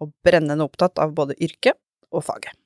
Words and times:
og 0.00 0.14
brennende 0.24 0.66
opptatt 0.66 0.98
av 1.02 1.14
både 1.16 1.38
yrket 1.42 1.78
og 2.10 2.24
faget. 2.26 2.56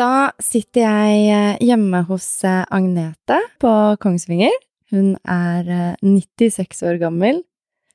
Da 0.00 0.32
sitter 0.40 0.86
jeg 0.86 1.24
eh, 1.28 1.58
hjemme 1.68 2.04
hos 2.08 2.26
eh, 2.48 2.62
Agnete 2.72 3.36
på 3.60 3.72
Kongsvinger. 4.00 4.54
Hun 4.94 5.12
er 5.28 5.68
eh, 5.68 6.00
96 6.00 6.80
år 6.88 7.00
gammel, 7.02 7.42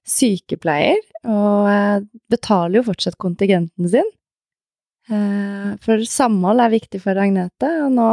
sykepleier, 0.06 1.02
og 1.26 2.06
betaler 2.30 2.80
jo 2.80 2.86
fortsatt 2.92 3.18
kontingenten 3.22 3.90
sin. 3.90 4.08
For 5.86 6.06
samhold 6.10 6.62
er 6.62 6.74
viktig 6.74 7.02
for 7.02 7.18
Agnete, 7.22 7.70
og 7.86 7.92
nå 7.94 8.10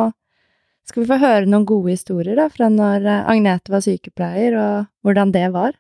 skal 0.89 1.03
vi 1.03 1.09
få 1.11 1.19
høre 1.21 1.49
noen 1.49 1.67
gode 1.69 1.95
historier 1.95 2.37
da, 2.41 2.49
fra 2.53 2.69
når 2.73 3.05
Agnete 3.21 3.73
var 3.73 3.85
sykepleier, 3.85 4.57
og 4.57 4.89
hvordan 5.05 5.33
det 5.37 5.47
var. 5.55 5.77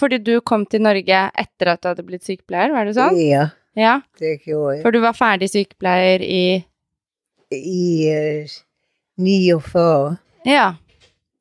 Fordi 0.00 0.20
du 0.24 0.34
kom 0.46 0.64
til 0.70 0.84
Norge 0.84 1.24
etter 1.42 1.72
at 1.72 1.82
du 1.82 1.90
hadde 1.90 2.04
blitt 2.08 2.24
sykepleier, 2.24 2.72
var 2.72 2.88
det 2.88 2.96
sånn? 2.96 3.18
Ja. 3.20 3.50
Ja. 3.78 4.00
Det 4.18 4.38
gjorde 4.46 4.76
jeg. 4.76 4.84
For 4.84 4.94
du 4.94 5.00
var 5.02 5.16
ferdig 5.16 5.50
sykepleier 5.52 6.22
i 6.24 6.44
I 7.54 7.82
uh, 8.14 8.56
49. 9.20 10.16
Ja. 10.48 10.70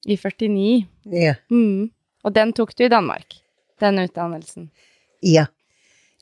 I 0.05 0.17
49. 0.17 0.87
Ja. 1.13 1.35
Mm. 1.53 1.89
Og 2.23 2.35
den 2.35 2.53
tok 2.53 2.77
du 2.77 2.83
i 2.83 2.91
Danmark? 2.91 3.39
Den 3.79 3.99
utdannelsen? 3.99 4.71
Ja. 5.23 5.45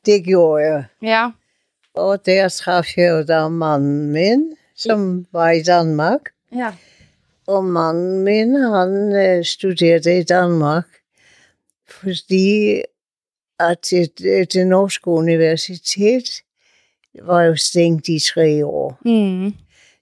Det 0.06 0.24
gjorde 0.24 0.64
jeg. 0.64 0.84
Ja. 1.02 1.24
Og 1.98 2.26
der 2.26 2.50
traff 2.50 2.98
jeg 2.98 3.10
jo 3.10 3.24
da 3.28 3.48
mannen 3.50 4.12
min, 4.14 4.54
som 4.76 5.26
var 5.34 5.50
i 5.58 5.64
Danmark. 5.64 6.32
Ja. 6.56 6.72
Og 7.48 7.66
mannen 7.66 8.24
min, 8.24 8.56
han 8.56 8.94
uh, 9.16 9.44
studerte 9.44 10.20
i 10.20 10.24
Danmark 10.24 10.98
fordi 11.88 12.82
at 13.60 13.88
det, 13.92 14.54
det 14.54 14.68
norske 14.68 15.08
universitet 15.08 16.30
var 17.24 17.42
jo 17.42 17.56
stengt 17.56 18.10
i 18.10 18.20
tre 18.20 18.66
år. 18.66 19.00
Mm. 19.06 19.54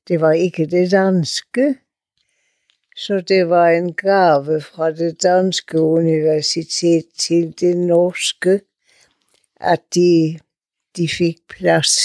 Det 0.08 0.22
var 0.22 0.32
ikke 0.32 0.66
det 0.66 0.92
danske. 0.92 1.76
Så 2.96 3.22
det 3.28 3.50
var 3.50 3.70
en 3.70 3.94
gave 3.94 4.62
fra 4.62 4.92
det 4.92 5.24
danske 5.24 5.80
universitet 5.80 7.06
til 7.18 7.54
det 7.60 7.78
norske, 7.78 8.60
at 9.60 9.82
de, 9.96 10.40
de 10.98 11.08
fik 11.10 11.38
plads 11.50 11.96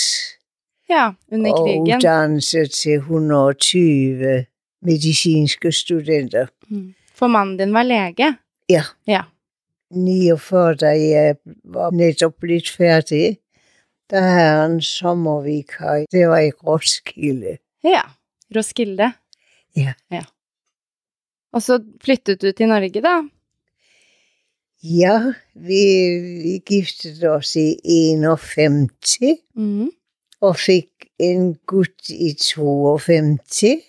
Ja, 0.91 1.11
under 1.33 1.53
og 1.53 1.67
krigen. 1.67 1.83
uddannelse 1.97 2.67
til 2.67 2.93
120 2.95 4.47
medicinske 4.83 5.73
studenter. 5.73 6.47
Mm. 6.69 6.95
For 7.15 7.27
mannen 7.27 7.57
din 7.59 7.73
var 7.75 7.83
lege? 7.83 8.37
Ja. 8.69 8.83
Ja. 9.07 9.23
49, 9.91 10.75
da 10.75 10.87
jeg 10.87 11.37
var 11.65 11.91
netop 11.91 12.35
blitt 12.41 12.69
ferdig, 12.71 13.39
der 14.11 14.21
havde 14.21 14.61
han 14.63 14.81
sommervikar. 14.81 16.05
Det 16.13 16.29
var 16.29 16.39
i 16.39 16.51
Roskilde. 16.51 17.57
Ja. 17.85 18.01
Roskilde. 18.57 19.13
Ja. 19.77 19.93
ja. 20.11 20.23
Og 21.53 21.63
så 21.63 21.81
flyttet 22.05 22.41
du 22.43 22.53
til 22.53 22.69
Norge, 22.71 23.01
da? 23.03 23.17
Ja, 24.83 25.33
vi, 25.55 25.81
vi 26.45 26.53
giftet 26.65 27.23
oss 27.29 27.57
i 27.61 27.75
51 27.85 28.87
Mm. 29.57 29.91
og 30.41 30.57
fikk 30.57 31.09
en 31.21 31.51
gutt 31.69 32.09
i 32.11 32.31
52. 32.33 33.83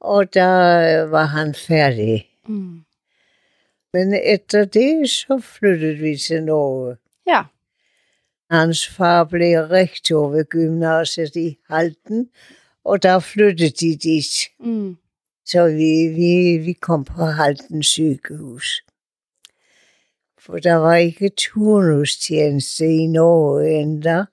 Og 0.00 0.30
da 0.32 1.04
var 1.12 1.26
han 1.34 1.52
ferdig. 1.54 2.22
Mm. 2.48 2.84
Men 3.92 4.14
etter 4.16 4.64
det 4.64 5.10
så 5.10 5.36
flyttet 5.42 5.98
vi 6.00 6.14
til 6.16 6.46
Norge. 6.46 6.96
Ja. 7.28 7.42
Hans 8.50 8.86
far 8.88 9.26
ble 9.28 9.52
rektor 9.68 10.30
ved 10.32 10.48
gymnaset 10.54 11.36
i 11.36 11.58
Halden, 11.68 12.30
og 12.84 13.02
da 13.02 13.18
flyttet 13.20 13.80
de 13.82 13.92
dit. 14.00 14.32
Mm. 14.64 14.96
Så 15.50 15.64
vi, 15.64 16.08
vi, 16.14 16.58
vi 16.64 16.72
kom 16.72 17.04
på 17.04 17.24
Halden 17.24 17.82
sykehus. 17.82 18.84
For 20.38 20.58
der 20.58 20.74
var 20.74 20.94
ikke 20.94 21.28
turnustjeneste 21.28 22.84
i 22.86 23.06
Norge 23.06 23.70
enda. 23.70 24.24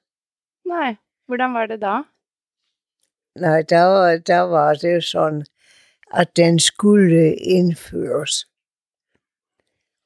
Nei. 0.65 0.95
Hvordan 1.27 1.53
var 1.53 1.65
det 1.65 1.81
da? 1.81 2.01
Nej, 3.35 3.61
der 3.61 3.83
var, 3.83 4.17
der 4.17 4.39
var 4.39 4.73
det 4.73 4.95
jo 4.95 5.01
sådan, 5.01 5.45
at 6.13 6.37
den 6.37 6.59
skulle 6.59 7.35
indføres. 7.35 8.47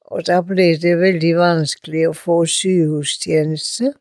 Og 0.00 0.26
der 0.26 0.42
blev 0.42 0.76
det 0.76 1.00
vældig 1.00 1.36
vanskeligt 1.36 2.08
at 2.08 2.16
få 2.16 2.46
sygehustjeneste. 2.46 3.94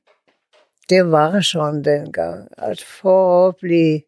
Det 0.89 1.11
var 1.11 1.41
sådan 1.41 1.83
dengang, 1.83 2.47
at 2.57 2.81
for 2.81 3.47
at 3.47 3.55
blive 3.55 4.01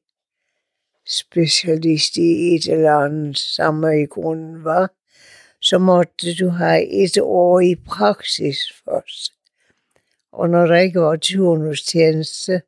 specialist 1.08 2.18
i 2.18 2.56
et 2.56 2.68
eller 2.68 2.96
andet, 2.96 3.38
som 3.38 3.84
i 3.84 4.06
grunden 4.06 4.64
var, 4.64 4.92
så 5.62 5.78
måtte 5.78 6.36
du 6.40 6.50
have 6.50 6.88
et 6.88 7.18
år 7.22 7.60
i 7.60 7.76
praksis 7.76 8.58
først. 8.86 9.34
Og 10.32 10.50
når 10.50 10.66
der 10.66 10.76
ikke 10.76 11.00
var 11.00 11.16
turnustjeneste, 11.16 12.62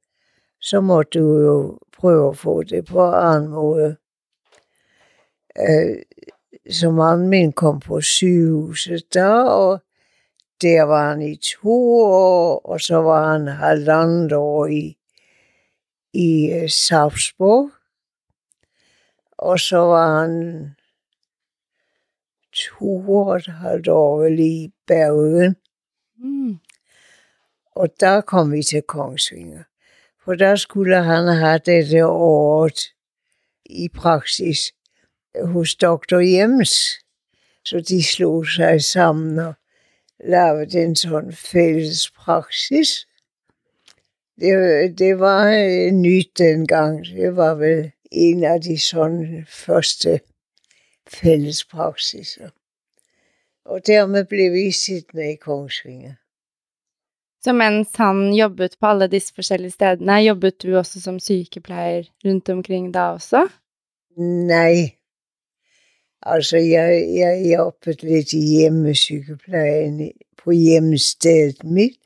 så 0.62 0.82
måtte 0.82 1.20
du 1.20 1.40
jo 1.40 1.80
prøve 1.98 2.30
at 2.30 2.38
få 2.38 2.64
det 2.64 2.86
på 2.86 3.08
en 3.08 3.14
anden 3.14 3.50
måde. 3.50 3.98
Øh, 5.60 5.98
så 6.70 6.92
manden 6.92 7.30
min 7.30 7.52
kom 7.52 7.80
på 7.80 8.02
sygehuset 8.02 9.14
der, 9.14 9.44
og 9.44 9.80
der 10.62 10.84
var 10.84 11.10
han 11.10 11.22
i 11.22 11.36
to 11.36 12.04
år, 12.04 12.62
og 12.66 12.82
så 12.82 12.96
var 12.96 13.32
han 13.32 13.48
halvandet 13.48 14.34
år 14.34 14.66
i, 14.66 14.98
i 16.14 16.52
øh, 16.52 16.70
Salzburg. 16.70 17.72
Og 19.38 19.60
så 19.60 19.78
var 19.78 20.22
han 20.22 20.76
to 22.54 23.12
år 23.12 23.30
og 23.32 23.36
et 23.36 23.46
halvt 23.46 23.88
år 23.88 24.20
vel 24.20 24.40
i 24.40 24.74
Bergen. 24.88 25.56
Mm. 26.18 26.58
Og 27.76 27.90
der 28.00 28.22
kom 28.22 28.52
vi 28.52 28.64
til 28.64 28.82
Kongsvinger. 28.82 29.64
For 30.24 30.36
der 30.36 30.56
skulle 30.56 31.04
han 31.04 31.28
have 31.28 31.60
dette 31.66 32.06
året 32.06 32.80
i 33.66 33.90
praksis 33.90 34.74
hos 35.44 35.76
Dr. 35.76 36.18
Jems. 36.18 36.70
Så 37.66 37.80
de 37.90 38.04
slog 38.04 38.48
sig 38.48 38.84
sammen 38.84 39.40
og 39.40 39.54
lavede 40.24 40.84
en 40.84 40.96
sådan 40.96 41.34
fælles 41.34 42.12
praksis. 42.12 43.08
Det, 44.40 44.98
det 44.98 45.20
var 45.20 45.48
øh, 45.48 45.92
nyt 45.92 46.38
dengang. 46.38 47.06
Det 47.06 47.36
var 47.36 47.56
vel 47.56 47.92
en 48.12 48.44
af 48.44 48.62
de 48.62 48.80
sådan 48.80 49.46
første 49.48 50.20
fælles 51.08 51.66
praksiser. 51.66 52.50
Og 53.66 53.88
dermed 53.88 54.26
blev 54.26 54.54
vi 54.54 54.72
siddende 54.72 55.32
i 55.34 55.36
Kongsvinger. 55.36 56.14
Så 57.44 57.54
mens 57.54 57.90
han 57.96 58.34
jobbet 58.34 58.76
på 58.80 58.86
alle 58.86 59.08
disse 59.08 59.34
forskjellige 59.36 59.72
stedene, 59.72 60.14
jobbet 60.14 60.64
du 60.64 60.78
også 60.78 61.02
som 61.02 61.20
sykepleier 61.20 62.04
rundt 62.26 62.50
omkring 62.50 62.94
da 62.94 63.00
også? 63.00 63.48
Nej. 64.18 64.78
Altså, 66.22 66.58
jeg, 66.58 67.08
jeg 67.16 67.56
jobbet 67.58 68.04
lidt 68.04 68.34
i 68.34 68.58
hjemmesygeplejen 68.58 70.12
på 70.38 70.52
hjemmestedet 70.52 71.64
mit, 71.64 71.98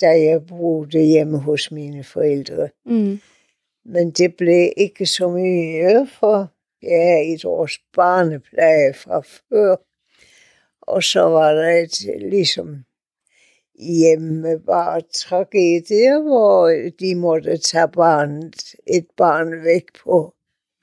da 0.00 0.06
jeg 0.06 0.46
boede 0.46 1.00
hjemme 1.00 1.38
hos 1.38 1.70
mine 1.70 2.04
forældre. 2.04 2.68
Mm. 2.86 3.20
Men 3.86 4.10
det 4.10 4.34
blev 4.36 4.72
ikke 4.76 5.06
så 5.06 5.28
mye, 5.30 6.06
for 6.18 6.48
jeg 6.82 7.12
er 7.12 7.34
et 7.34 7.44
års 7.44 7.78
barnepleje 7.94 8.94
fra 8.94 9.20
før. 9.20 9.76
Og 10.86 11.02
så 11.02 11.22
var 11.22 11.52
der 11.54 11.70
et, 11.70 12.22
ligesom 12.30 12.84
hjemme 13.78 14.56
var 14.66 15.00
tragedier, 15.14 16.20
hvor 16.22 16.70
de 17.00 17.14
måtte 17.14 17.56
tage 17.56 17.88
barnet, 17.88 18.74
et 18.86 19.06
barn 19.16 19.64
væk 19.64 19.92
på 20.04 20.34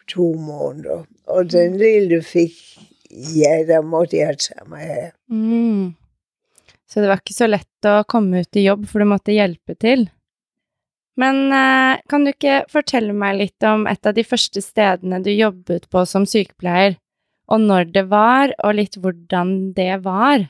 to 0.07 0.33
måneder. 0.33 1.03
Og 1.27 1.51
den 1.51 1.77
lille 1.77 2.21
fik, 2.23 2.55
ja, 3.11 3.63
der 3.67 3.81
måtte 3.81 4.17
jeg 4.17 4.37
tage 4.37 4.69
mig 4.69 4.83
af. 4.83 5.11
Mm. 5.29 5.93
Så 6.89 7.01
det 7.01 7.09
var 7.09 7.21
ikke 7.23 7.35
så 7.35 7.47
lett 7.49 7.87
å 7.89 8.03
komme 8.07 8.43
ut 8.43 8.59
i 8.59 8.67
jobb, 8.67 8.85
for 8.89 9.01
du 9.01 9.09
måtte 9.09 9.33
hjelpe 9.33 9.75
til. 9.81 10.05
Men 11.19 11.51
eh, 11.53 11.99
kan 12.09 12.23
du 12.25 12.31
ikke 12.31 12.63
fortelle 12.73 13.13
meg 13.13 13.37
litt 13.37 13.65
om 13.69 13.85
et 13.87 14.05
av 14.09 14.15
de 14.17 14.23
første 14.25 14.61
stedene 14.65 15.19
du 15.23 15.29
jobbet 15.31 15.85
på 15.93 16.05
som 16.09 16.25
sykepleier, 16.25 16.95
og 17.51 17.61
når 17.61 17.91
det 17.93 18.05
var, 18.09 18.53
og 18.63 18.73
litt 18.79 18.97
hvordan 18.97 19.73
det 19.77 19.91
var 20.05 20.47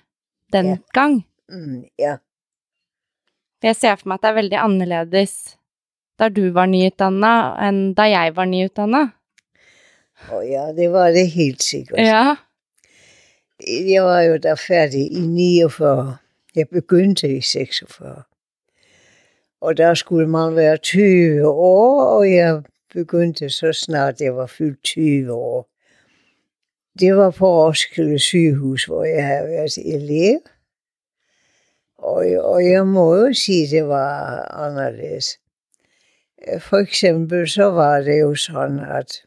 den 0.53 0.65
Ja. 0.75 0.77
gang? 0.93 1.23
Mm, 1.51 1.83
ja. 1.99 2.17
Jeg 3.63 3.75
ser 3.79 3.95
for 3.99 4.09
meg 4.11 4.19
at 4.19 4.21
det 4.23 4.29
er 4.31 4.39
veldig 4.41 4.59
annerledes 4.61 5.33
da 6.19 6.27
du 6.29 6.51
var 6.55 6.67
nyutdanna 6.69 7.33
enn 7.67 7.93
da 7.97 8.05
jeg 8.07 8.33
var 8.35 8.45
nyutdanna. 8.47 9.03
Og 10.31 10.43
ja, 10.47 10.69
det 10.75 10.91
var 10.93 11.11
det 11.11 11.25
helt 11.33 11.63
sikkert. 11.65 11.99
Ja. 11.99 12.35
Jeg 13.63 14.03
var 14.03 14.21
jo 14.27 14.37
da 14.37 14.53
færdig 14.59 15.07
i 15.11 15.23
49. 15.27 16.17
Jeg 16.55 16.69
begyndte 16.69 17.27
i 17.27 17.41
46. 17.41 18.23
Og 19.63 19.77
der 19.77 19.93
skulle 19.93 20.27
man 20.27 20.55
være 20.55 20.77
20 20.77 21.47
år, 21.47 22.03
og 22.03 22.31
jeg 22.31 22.63
begyndte 22.93 23.49
så 23.49 23.73
snart 23.73 24.21
jeg 24.21 24.35
var 24.35 24.45
fyldt 24.45 24.83
20 24.83 25.33
år. 25.33 25.69
Det 26.99 27.15
var 27.15 27.31
på 27.31 27.65
Roskilde 27.65 28.19
sygehus, 28.19 28.85
hvor 28.85 29.03
jeg 29.03 29.27
havde 29.27 29.47
været 29.47 29.77
elev. 29.77 30.39
Og, 31.97 32.25
og 32.25 32.65
jeg 32.65 32.87
må 32.87 33.15
jo 33.15 33.33
sige, 33.33 33.75
det 33.75 33.87
var 33.87 34.45
anderledes. 34.51 35.39
For 36.59 36.77
eksempel 36.77 37.49
så 37.49 37.63
var 37.63 38.01
det 38.01 38.19
jo 38.19 38.35
sådan, 38.35 38.79
at 38.79 39.25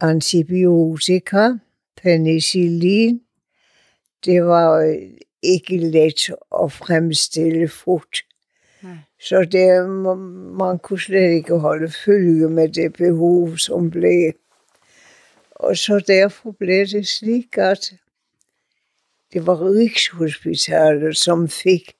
antibiotika, 0.00 1.50
penicillin, 2.02 3.20
det 4.24 4.44
var 4.44 4.98
ikke 5.42 5.76
let 5.76 6.30
at 6.62 6.72
fremstille 6.72 7.68
frugt. 7.68 8.16
Så 9.24 9.44
det, 9.44 9.88
man 10.58 10.78
kunne 10.78 11.00
slet 11.00 11.30
ikke 11.30 11.58
holde 11.58 11.88
følge 12.04 12.48
med 12.48 12.68
det 12.68 12.92
behov, 12.92 13.56
som 13.56 13.90
blev. 13.90 14.32
Og 15.50 15.76
så 15.76 16.04
derfor 16.06 16.50
blev 16.50 16.86
det 16.86 17.06
slik, 17.08 17.58
at 17.58 17.92
det 19.32 19.46
var 19.46 19.74
Rigshospitalet, 19.76 21.16
som 21.16 21.48
fik 21.48 21.92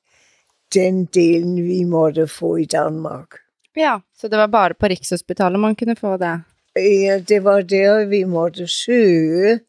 den 0.75 1.05
delen, 1.05 1.65
vi 1.65 1.85
måtte 1.85 2.29
få 2.29 2.57
i 2.57 2.65
Danmark. 2.65 3.29
ja. 3.77 3.99
Så 4.17 4.29
det 4.29 4.39
var 4.39 4.47
bare 4.47 4.75
på 4.75 4.87
Rikshospitalet 4.87 5.61
man 5.61 5.77
kunne 5.77 5.97
få 5.97 6.17
det? 6.17 6.43
Ja, 6.77 7.19
det 7.29 7.45
var 7.45 7.61
der, 7.61 8.05
vi 8.05 8.25
måtte 8.25 8.67
søge 8.67 9.61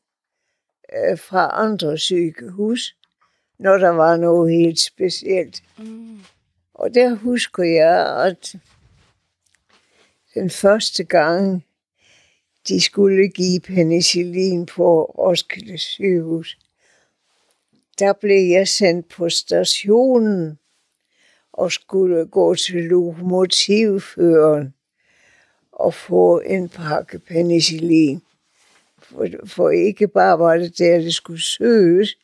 øh, 0.93 1.17
fra 1.17 1.49
andre 1.53 1.97
sygehus, 1.97 2.95
når 3.59 3.77
der 3.77 3.89
var 3.89 4.17
noget 4.17 4.53
helt 4.53 4.79
specielt. 4.79 5.63
Mm. 5.77 6.19
Og 6.75 6.93
der 6.93 7.15
husker 7.15 7.63
jeg, 7.63 8.25
at 8.25 8.55
den 10.33 10.49
første 10.49 11.03
gang, 11.03 11.65
de 12.67 12.81
skulle 12.81 13.27
give 13.27 13.59
penicillin 13.59 14.65
på 14.65 15.03
Roskilde 15.03 15.77
sygehus, 15.77 16.57
der 17.99 18.13
blev 18.13 18.49
jeg 18.51 18.67
sendt 18.67 19.07
på 19.07 19.29
stationen 19.29 20.59
og 21.53 21.71
skulle 21.71 22.25
gå 22.25 22.55
til 22.55 22.83
lokomotivføreren 22.83 24.73
og 25.71 25.93
få 25.93 26.39
en 26.39 26.69
pakke 26.69 27.19
penicillin. 27.19 28.21
For, 28.99 29.27
for 29.45 29.69
ikke 29.69 30.07
bare 30.07 30.39
var 30.39 30.57
det 30.57 30.77
der, 30.77 30.97
det 30.97 31.13
skulle 31.13 31.41
søges, 31.41 32.17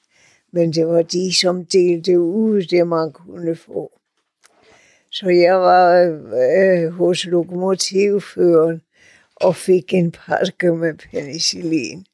men 0.52 0.74
det 0.74 0.88
var 0.88 1.02
de, 1.02 1.34
som 1.34 1.66
delte 1.66 2.20
ud, 2.20 2.62
det 2.62 2.88
man 2.88 3.12
kunne 3.12 3.56
få. 3.56 4.01
Så 5.12 5.30
jeg 5.30 5.60
var 5.60 6.02
øh, 6.02 6.84
øh, 6.84 6.92
hos 6.92 7.26
lokomotivføreren 7.26 8.82
og 9.36 9.56
fik 9.56 9.94
en 9.94 10.12
pakke 10.12 10.76
med 10.76 10.94
penicillin. 10.94 12.06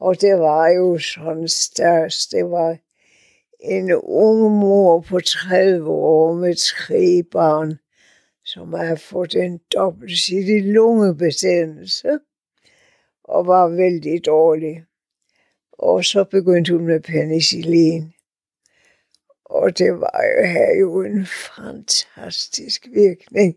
Og 0.00 0.20
det 0.20 0.38
var 0.38 0.68
jo 0.68 0.98
sådan 0.98 1.48
størst. 1.48 2.32
Det 2.32 2.44
var 2.50 2.76
en 3.60 3.92
ung 3.92 4.50
mor 4.50 5.00
på 5.00 5.20
30 5.20 5.90
år 5.90 6.34
med 6.34 6.54
tre 6.54 7.22
børn, 7.30 7.78
som 8.44 8.72
havde 8.72 8.96
fået 8.96 9.34
en 9.34 9.60
dobbeltsidig 9.74 10.64
lungebetændelse 10.64 12.18
og 13.24 13.46
var 13.46 13.68
vældig 13.68 14.26
dårlig. 14.26 14.84
Og 15.72 16.04
så 16.04 16.24
begyndte 16.24 16.72
hun 16.72 16.86
med 16.86 17.00
penicillin. 17.00 18.13
Og 19.54 19.78
det 19.78 19.92
var 19.92 20.22
jo, 20.24 20.46
havde 20.46 20.78
jo 20.80 21.02
en 21.02 21.26
fantastisk 21.26 22.86
virkning, 22.92 23.56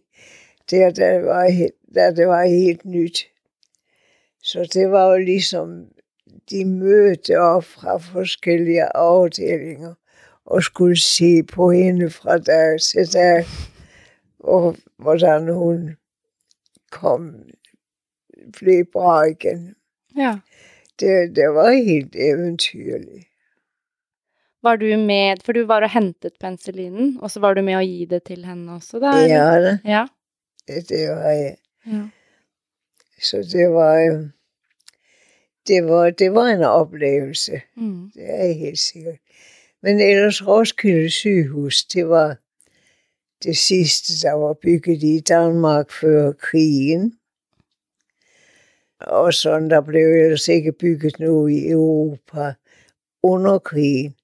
der, 0.72 0.90
der, 0.90 1.20
var, 1.20 1.50
helt- 1.50 1.96
der 1.96 2.12
det 2.12 2.28
var 2.28 2.44
helt 2.44 2.86
nyt. 2.86 3.28
Så 4.44 4.70
det 4.74 4.92
var 4.92 5.12
jo 5.12 5.18
ligesom, 5.18 5.86
de 6.50 6.66
mødte 6.66 7.40
op 7.40 7.64
fra 7.64 7.98
forskellige 7.98 8.84
afdelinger 8.84 9.94
og 10.46 10.64
skulle 10.64 11.00
se 11.00 11.44
på 11.44 11.72
hende 11.72 12.10
fra 12.10 12.38
dag 12.38 12.80
til 12.80 13.14
dag, 13.14 13.46
og 14.40 14.76
hvordan 14.98 15.54
hun 15.54 15.98
kom, 16.92 17.36
blev 18.58 18.86
bra 18.86 19.24
igen. 19.24 19.76
Ja. 20.18 20.40
Det, 21.00 21.36
det 21.36 21.50
var 21.50 21.72
helt 21.72 22.16
eventyrligt. 22.16 23.28
Var 24.68 24.76
du 24.82 24.90
med, 25.00 25.40
for 25.46 25.56
du 25.56 25.64
var 25.66 25.86
og 25.88 25.92
hentet 25.94 26.34
penicillinen, 26.42 27.18
og 27.22 27.32
så 27.32 27.40
var 27.40 27.56
du 27.56 27.64
med 27.64 27.80
å 27.80 27.86
gi 27.86 28.06
det 28.10 28.26
til 28.28 28.44
henne 28.44 28.76
også, 28.76 29.00
da? 29.00 29.14
eller? 29.16 29.32
Ja, 29.32 29.60
da. 29.64 29.74
Ja. 29.88 30.06
det 30.68 31.04
var 31.08 31.30
jeg. 31.32 31.54
ja. 31.88 32.02
Så 33.22 33.38
det 33.38 33.70
var, 33.74 33.98
øh, 33.98 34.26
det 35.68 35.84
var, 35.88 36.10
det 36.10 36.34
var 36.34 36.48
en 36.48 36.64
oplevelse. 36.64 37.62
Mm. 37.76 38.12
Det 38.14 38.28
er 38.28 38.54
helt 38.54 38.80
sikkert. 38.80 39.20
Men 39.82 40.02
ellers 40.02 40.48
Roskilde 40.48 41.10
sygehus, 41.10 41.86
det 41.86 42.10
var 42.10 42.36
det 43.44 43.58
sidste, 43.58 44.28
der 44.28 44.34
var 44.34 44.54
bygget 44.54 45.04
i 45.04 45.20
Danmark 45.20 45.92
før 45.92 46.32
krigen. 46.32 47.14
Og 49.00 49.34
sådan, 49.34 49.70
der 49.70 49.82
blev 49.82 50.08
ellers 50.08 50.48
ikke 50.48 50.72
bygget 50.72 51.20
noget 51.20 51.52
i 51.52 51.70
Europa 51.70 52.54
under 53.24 53.60
krigen. 53.60 54.16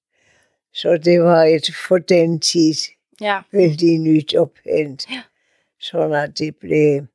Så 0.74 0.96
det 0.96 1.22
var 1.22 1.44
et 1.44 1.66
for 1.88 1.98
den 1.98 2.40
tid 2.40 2.74
Ja. 3.20 3.42
vældig 3.52 3.98
nyt 3.98 4.34
og 4.34 4.50
pænt. 4.50 5.10
Ja. 5.10 5.22
Sådan 5.80 6.12
at 6.12 6.38
det 6.38 6.56
blev 6.56 7.06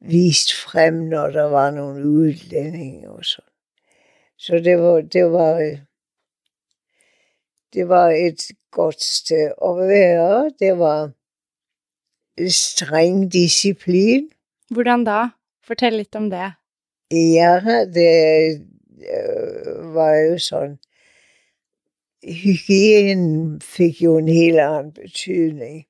vist 0.00 0.54
frem, 0.54 0.94
når 0.94 1.26
der 1.30 1.42
var 1.42 1.70
nogle 1.70 2.08
udlændinge 2.08 3.10
og 3.10 3.24
sådan. 3.24 3.52
Så 4.38 4.54
det 4.58 4.78
var, 4.78 5.00
det 5.00 5.24
var, 5.32 5.58
øh, 5.58 5.78
det 7.72 7.88
var 7.88 8.10
et 8.10 8.42
godt 8.70 9.02
sted 9.02 9.50
at 9.64 9.88
være. 9.88 10.50
Det 10.58 10.78
var 10.78 11.10
streng 12.48 13.32
disciplin. 13.32 14.30
Hvordan 14.70 15.04
da? 15.04 15.28
Fortell 15.66 15.96
litt 15.96 16.16
om 16.16 16.30
det. 16.30 16.52
Ja, 17.10 17.60
det 17.94 18.66
øh, 19.14 19.94
var 19.94 20.14
jo 20.14 20.38
sådan. 20.38 20.78
Hygienen 22.24 23.60
fik 23.60 24.02
jo 24.02 24.18
en 24.18 24.28
helt 24.28 24.58
anden 24.58 24.92
betydning. 24.92 25.86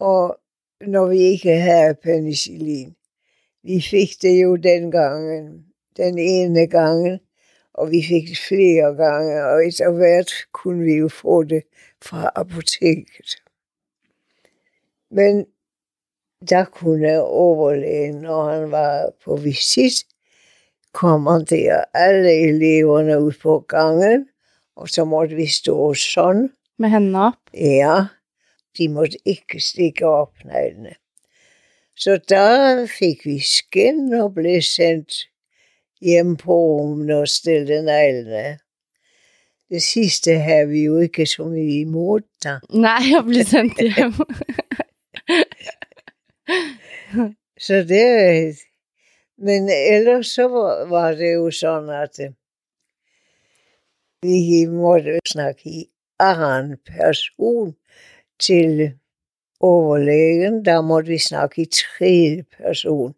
Og 0.00 0.38
når 0.80 1.08
vi 1.08 1.18
ikke 1.18 1.56
havde 1.56 1.94
penicillin, 1.94 2.96
vi 3.62 3.80
fik 3.80 4.22
det 4.22 4.42
jo 4.42 4.56
den 4.56 4.90
gangen, 4.90 5.66
den 5.96 6.18
ene 6.18 6.66
gangen, 6.66 7.20
og 7.74 7.90
vi 7.90 8.02
fik 8.08 8.28
det 8.28 8.38
flere 8.48 8.94
gange, 8.94 9.44
og 9.44 9.66
etter 9.66 9.90
hvert 9.90 10.32
kunne 10.52 10.84
vi 10.84 10.94
jo 10.94 11.08
få 11.08 11.42
det 11.42 11.62
fra 12.02 12.30
apoteket. 12.34 13.42
Men 15.10 15.46
der 16.50 16.64
kunne 16.64 17.22
overlægen, 17.22 18.14
når 18.14 18.50
han 18.50 18.70
var 18.70 19.12
på 19.24 19.36
visit, 19.36 20.06
kommandere 20.92 21.84
alle 21.94 22.32
eleverne 22.32 23.22
ud 23.22 23.32
på 23.42 23.60
gangen, 23.68 24.28
og 24.76 24.88
så 24.88 25.04
måtte 25.04 25.36
vi 25.36 25.46
stå 25.46 25.94
sådan. 25.94 26.50
Med 26.78 26.90
hendene 26.90 27.26
opp? 27.28 27.38
Ja, 27.54 28.04
de 28.78 28.88
måtte 28.88 29.18
ikke 29.28 29.60
stikke 29.60 30.06
op 30.06 30.44
neglene. 30.44 30.94
Så 31.96 32.20
der 32.28 32.86
fik 32.86 33.26
vi 33.26 33.40
skin 33.40 34.14
og 34.14 34.34
blev 34.34 34.62
sendt 34.62 35.12
hjem 36.00 36.36
på 36.36 36.52
rummet 36.52 37.16
og 37.16 37.28
stille 37.28 37.82
neglene. 37.82 38.58
det 39.70 39.82
sidste 39.82 40.38
har 40.38 40.64
vi 40.68 40.84
jo 40.84 40.98
ikke 41.00 41.26
så 41.26 41.44
mye 41.48 41.80
imod, 41.80 42.20
da. 42.44 42.58
Nei, 42.76 43.14
å 43.16 43.22
bli 43.24 43.44
sendt 43.44 43.80
hjem. 43.80 44.12
Så 47.66 47.82
det 47.88 48.56
Men 49.38 49.70
ellers 49.70 50.34
så 50.36 50.48
var, 50.52 50.84
var 50.90 51.16
det 51.18 51.32
jo 51.32 51.48
sånn 51.50 51.88
at 51.90 52.20
vi 54.22 54.66
måtte 54.66 55.20
snakke 55.26 55.70
i 55.70 55.90
anden 56.18 56.78
person 56.86 57.76
til 58.40 58.92
overlægen, 59.60 60.64
der 60.64 60.80
måtte 60.80 61.08
vi 61.08 61.18
snakke 61.18 61.62
i 61.62 61.64
tredje 61.64 62.44
person. 62.56 63.14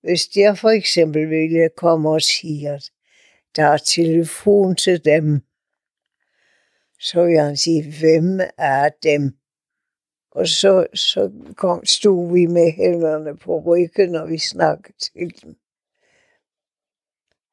Hvis 0.00 0.36
jeg 0.36 0.58
for 0.58 0.68
eksempel 0.68 1.30
ville 1.30 1.68
komme 1.76 2.10
og 2.10 2.22
sige, 2.22 2.70
at 2.70 2.90
der 3.56 3.64
er 3.64 3.76
telefon 3.76 4.76
til 4.76 5.04
dem, 5.04 5.40
så 7.00 7.24
ville 7.24 7.42
han 7.42 7.56
sige, 7.56 7.82
hvem 8.00 8.40
er 8.58 8.88
dem? 9.02 9.32
Og 10.30 10.48
så, 10.48 10.86
så 10.94 11.32
kom, 11.56 11.84
stod 11.84 12.32
vi 12.32 12.46
med 12.46 12.72
hænderne 12.72 13.36
på 13.36 13.60
ryggen, 13.60 14.14
og 14.14 14.28
vi 14.28 14.38
snakkede 14.38 14.98
til 14.98 15.42
dem. 15.42 15.56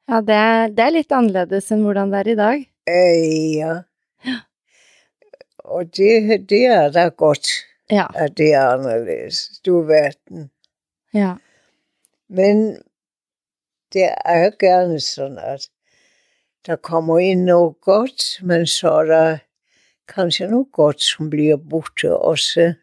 Ja, 0.08 0.20
det 0.20 0.34
er, 0.34 0.66
det 0.68 0.78
er 0.78 0.90
lidt 0.90 1.12
anderledes 1.12 1.72
end 1.72 1.82
hvordan 1.82 2.12
det 2.12 2.26
er 2.26 2.32
i 2.32 2.34
dag. 2.34 2.75
Øh, 2.88 3.54
ja. 3.56 3.74
Og 5.58 5.96
det, 5.96 6.46
det 6.50 6.64
er 6.66 6.90
da 6.92 7.08
godt, 7.08 7.48
Ja. 7.90 8.06
at 8.14 8.36
det 8.36 8.52
er 8.52 8.66
anderledes. 8.68 9.60
Du 9.66 9.80
verden. 9.80 10.50
ja. 11.14 11.34
Men 12.28 12.82
det 13.92 14.02
er 14.24 14.50
gerne 14.58 15.00
sådan, 15.00 15.38
at 15.38 15.70
der 16.66 16.76
kommer 16.76 17.18
ind 17.18 17.42
noget 17.42 17.80
godt, 17.80 18.42
men 18.42 18.66
så 18.66 18.90
er 18.90 19.02
der 19.04 19.38
kanskje 20.08 20.48
noget 20.48 20.66
godt, 20.72 21.02
som 21.02 21.30
bliver 21.30 21.56
borte 21.70 22.16
også. 22.16 22.74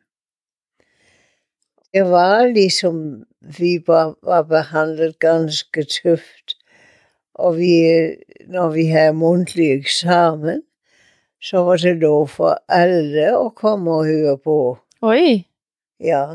Det 1.93 2.03
var 2.03 2.45
ligesom, 2.45 3.23
vi 3.41 3.83
var, 3.87 4.15
var 4.23 4.41
behandlet 4.41 5.19
ganske 5.19 5.83
tøft. 5.83 6.57
Og 7.35 7.57
vi, 7.57 7.71
når 8.47 8.69
vi 8.69 8.85
havde 8.85 9.13
mundtlig 9.13 9.71
eksamen, 9.71 10.61
så 11.41 11.57
var 11.57 11.77
det 11.77 11.97
lov 11.97 12.27
for 12.27 12.63
alle 12.69 13.45
at 13.45 13.55
komme 13.55 13.91
og 13.91 14.05
høre 14.05 14.37
på. 14.37 14.77
Oi. 15.01 15.47
Ja. 15.99 16.25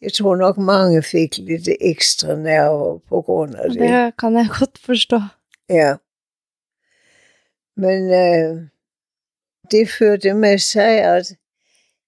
Jeg 0.00 0.12
tror 0.12 0.36
nok 0.36 0.58
mange 0.58 1.02
fik 1.02 1.38
lidt 1.38 1.68
ekstra 1.80 2.36
nerver 2.36 2.98
på 2.98 3.22
grund 3.22 3.54
af 3.54 3.70
det. 3.70 3.80
Det 3.80 3.88
kan 4.18 4.36
jeg 4.36 4.48
godt 4.58 4.78
forstå. 4.78 5.20
Ja. 5.68 5.94
Men 7.76 8.12
øh, 8.12 8.62
det 9.70 9.90
førte 9.98 10.34
med 10.34 10.58
sig, 10.58 11.00
at 11.16 11.32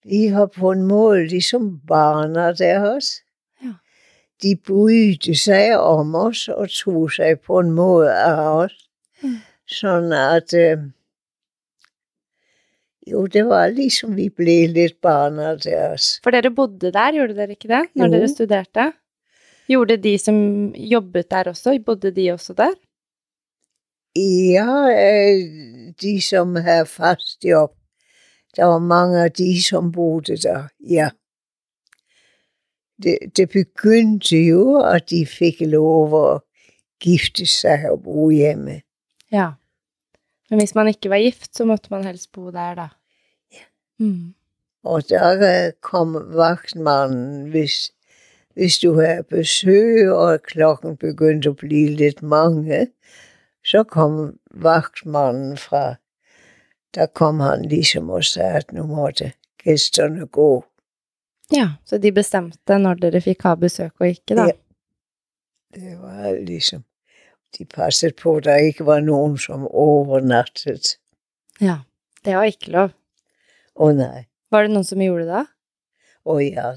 vi 0.05 0.33
var 0.35 0.47
på 0.47 0.71
en 0.71 0.83
måde 0.83 1.27
ligesom 1.27 1.81
barna 1.89 2.53
deres. 2.53 3.22
De 4.43 4.57
brydte 4.67 5.35
sig 5.35 5.81
om 5.81 6.15
os 6.15 6.49
og 6.49 6.69
tog 6.71 7.13
sig 7.13 7.41
på 7.41 7.59
en 7.59 7.71
måde 7.71 8.15
af 8.15 8.57
os. 8.57 8.89
Mm. 9.23 9.37
Sådan 9.67 10.13
at, 10.13 10.55
øh, 10.55 10.79
jo, 13.11 13.27
det 13.27 13.47
var 13.47 13.69
ligesom 13.69 14.17
vi 14.17 14.29
blev 14.29 14.69
lidt 14.69 15.01
barna 15.01 15.57
deres. 15.57 16.21
For 16.25 16.31
dere 16.31 16.55
bodde 16.55 16.93
der, 16.93 17.13
gjorde 17.13 17.35
dere 17.35 17.51
ikke 17.51 17.69
det, 17.69 17.87
når 17.95 18.07
Jo. 18.07 18.13
dere 18.13 18.29
studerte? 18.29 18.93
Gjorde 19.67 19.97
de 19.97 20.19
som 20.19 20.67
jobbet 20.75 21.31
der 21.31 21.45
også, 21.45 21.79
bodde 21.87 22.11
de 22.11 22.33
også 22.33 22.53
der? 22.53 22.73
Ja, 24.17 24.69
øh, 24.91 25.95
de 26.03 26.21
som 26.23 26.57
havde 26.57 26.87
fast 26.87 27.45
job. 27.45 27.71
Der 28.57 28.65
var 28.65 28.79
mange 28.79 29.25
af 29.25 29.33
de, 29.33 29.63
som 29.63 29.93
boede 29.93 30.37
der, 30.37 30.69
ja. 30.91 31.11
Det, 33.03 33.19
det 33.37 33.49
begyndte 33.49 34.37
jo, 34.37 34.81
at 34.81 35.11
de 35.11 35.27
fik 35.27 35.61
lov 35.61 36.33
at 36.33 36.41
gifte 37.01 37.47
sig 37.47 37.91
og 37.91 38.03
bo 38.03 38.31
hjemme. 38.31 38.81
Ja. 39.33 39.51
Men 40.51 40.59
hvis 40.59 40.75
man 40.75 40.89
ikke 40.89 41.11
var 41.11 41.19
gift, 41.19 41.57
så 41.57 41.65
måtte 41.65 41.89
man 41.91 42.05
helst 42.05 42.33
bo 42.33 42.51
der, 42.51 42.75
da. 42.75 42.89
Ja. 43.53 43.65
Mm. 43.99 44.35
Og 44.85 45.09
der 45.09 45.71
kom 45.81 46.15
vagtmanden, 46.15 47.51
hvis, 47.51 47.93
hvis 48.55 48.79
du 48.79 49.01
havde 49.01 49.23
besøg, 49.23 50.13
og 50.13 50.43
klokken 50.43 50.97
begyndte 50.97 51.49
at 51.49 51.57
blive 51.57 51.89
lidt 51.89 52.23
mange, 52.23 52.89
så 53.65 53.85
kom 53.85 54.39
vagtmanden 54.51 55.57
fra, 55.57 55.95
der 56.95 57.07
kom 57.07 57.41
han 57.41 57.65
ligesom 57.65 58.11
og 58.11 58.25
sagde, 58.25 58.53
at 58.53 58.73
nu 58.73 58.87
måtte 58.87 59.33
gæsterne 59.65 60.27
gå. 60.27 60.65
Ja, 61.53 61.69
så 61.85 61.99
de 62.01 62.13
bestemte 62.17 62.79
når 62.81 63.01
dere 63.03 63.21
fikk 63.21 63.43
ha 63.47 63.55
besøk 63.61 63.93
og 64.01 64.09
ikke, 64.09 64.37
da. 64.39 64.47
Ja. 64.51 64.57
Det 65.73 65.95
var 66.01 66.33
ligesom, 66.45 66.83
de 67.59 67.65
passede 67.65 68.13
på, 68.17 68.37
at 68.41 68.45
der 68.45 68.57
ikke 68.69 68.85
var 68.87 69.01
nogen, 69.01 69.39
som 69.41 69.67
overnattede. 69.69 70.97
Ja. 71.61 71.79
Det 72.25 72.37
var 72.37 72.45
ikke 72.49 72.71
lov. 72.71 72.91
Åh 73.75 73.89
oh, 73.89 73.95
nej, 73.97 74.27
Var 74.53 74.63
det 74.67 74.71
noen 74.75 74.85
som 74.85 75.01
gjorde 75.01 75.25
det, 75.27 75.47
åh 76.25 76.37
oh, 76.37 76.43
ja, 76.45 76.75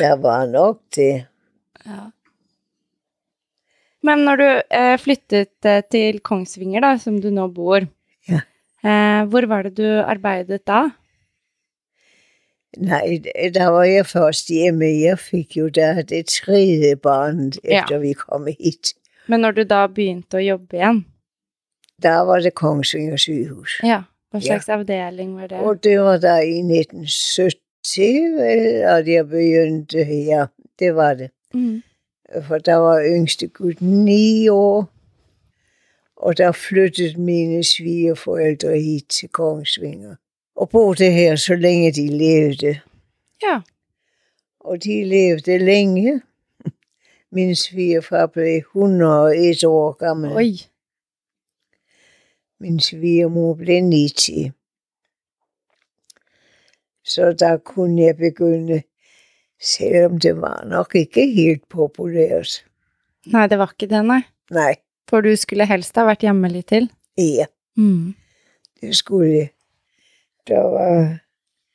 der 0.00 0.16
var 0.22 0.46
nok 0.50 0.80
det. 0.96 1.26
Ja. 1.88 2.10
Men 4.04 4.24
når 4.26 4.36
du 4.40 4.46
eh, 4.76 4.96
flyttet 5.00 5.64
eh, 5.66 5.80
til 5.90 6.18
Kongsvinger, 6.20 6.82
da, 6.84 6.90
som 7.00 7.16
du 7.22 7.30
nå 7.32 7.46
bor, 7.54 7.86
Ja. 8.28 8.40
eh, 8.84 9.22
hvor 9.30 9.46
var 9.48 9.62
det 9.64 9.76
du 9.78 9.86
arbeidet 10.02 10.64
da? 10.68 10.88
Nej, 12.76 13.18
der 13.54 13.66
var 13.66 13.82
jeg 13.84 14.06
først 14.06 14.48
hjemme. 14.48 14.84
Jeg 14.84 15.18
fik 15.18 15.56
jo 15.56 15.68
der 15.68 16.02
det 16.02 16.26
tredje 16.26 16.96
barn, 16.96 17.52
Ja. 17.64 17.82
efter 17.82 17.98
vi 17.98 18.12
kom 18.12 18.46
hit. 18.60 18.94
Men 19.28 19.40
når 19.40 19.50
du 19.50 19.62
da 19.64 19.86
begynte 19.86 20.36
å 20.36 20.40
jobbe 20.40 20.76
igjen, 20.76 21.04
Der 22.02 22.20
var 22.20 22.38
det 22.40 22.54
Kongsvinger 22.54 23.16
sygehus. 23.16 23.80
ja, 23.82 24.02
hva 24.30 24.38
Ja. 24.38 24.40
slags 24.40 24.68
avdeling 24.68 25.34
var 25.36 25.46
det? 25.46 25.58
Og 25.58 25.84
det 25.84 26.00
var 26.00 26.16
der 26.18 26.40
i 26.40 26.62
1970, 26.62 28.36
vel, 28.36 28.82
at 28.84 29.08
jeg 29.08 29.28
begyndte 29.28 30.04
her. 30.04 30.46
Det 30.78 30.94
var 30.94 31.14
det. 31.14 31.30
Mm. 31.54 31.82
For 32.42 32.58
der 32.58 32.74
var 32.76 33.00
yngste 33.16 33.46
gut 33.48 33.80
ni 33.80 34.48
år, 34.48 34.88
og 36.16 36.36
der 36.38 36.52
flyttede 36.52 37.20
mine 37.20 37.64
svigerforældre 37.64 38.78
hit 38.80 39.08
til 39.08 39.28
Kongsvinger. 39.28 40.14
Og 40.58 40.68
boede 40.68 41.10
her, 41.10 41.36
så 41.36 41.54
længe 41.54 41.92
de 41.92 42.08
levede. 42.08 42.80
Ja. 43.42 43.60
Og 44.60 44.82
de 44.84 45.04
levede 45.04 45.58
længe. 45.58 46.22
Min 47.30 47.54
svigerfar 47.56 48.26
blev 48.26 48.56
101 48.56 49.64
år 49.64 49.92
gammel. 49.92 50.32
Oi. 50.36 50.56
Min 52.60 52.80
svigermor 52.80 53.54
blev 53.54 53.82
90. 53.82 54.52
Så 57.04 57.32
der 57.32 57.56
kunne 57.56 58.02
jeg 58.02 58.16
begynde, 58.16 58.82
selvom 59.62 60.18
det 60.20 60.40
var 60.40 60.64
nok 60.64 60.94
ikke 60.94 61.26
helt 61.34 61.68
populært. 61.68 62.64
Nei, 63.26 63.46
det 63.48 63.58
var 63.58 63.72
ikke 63.74 63.94
det, 63.94 64.04
nei. 64.04 64.20
Nej, 64.50 64.74
For 65.08 65.20
du 65.20 65.36
skulle 65.36 65.66
helst 65.66 65.96
ha 65.96 66.04
vært 66.08 66.20
hjemme 66.26 66.48
litt 66.52 66.66
til. 66.68 66.90
ja, 67.18 67.46
Mm. 67.76 68.14
det 68.80 68.96
skulle 68.96 69.30
jeg. 69.36 69.48
Der 70.48 70.64
var 70.72 71.18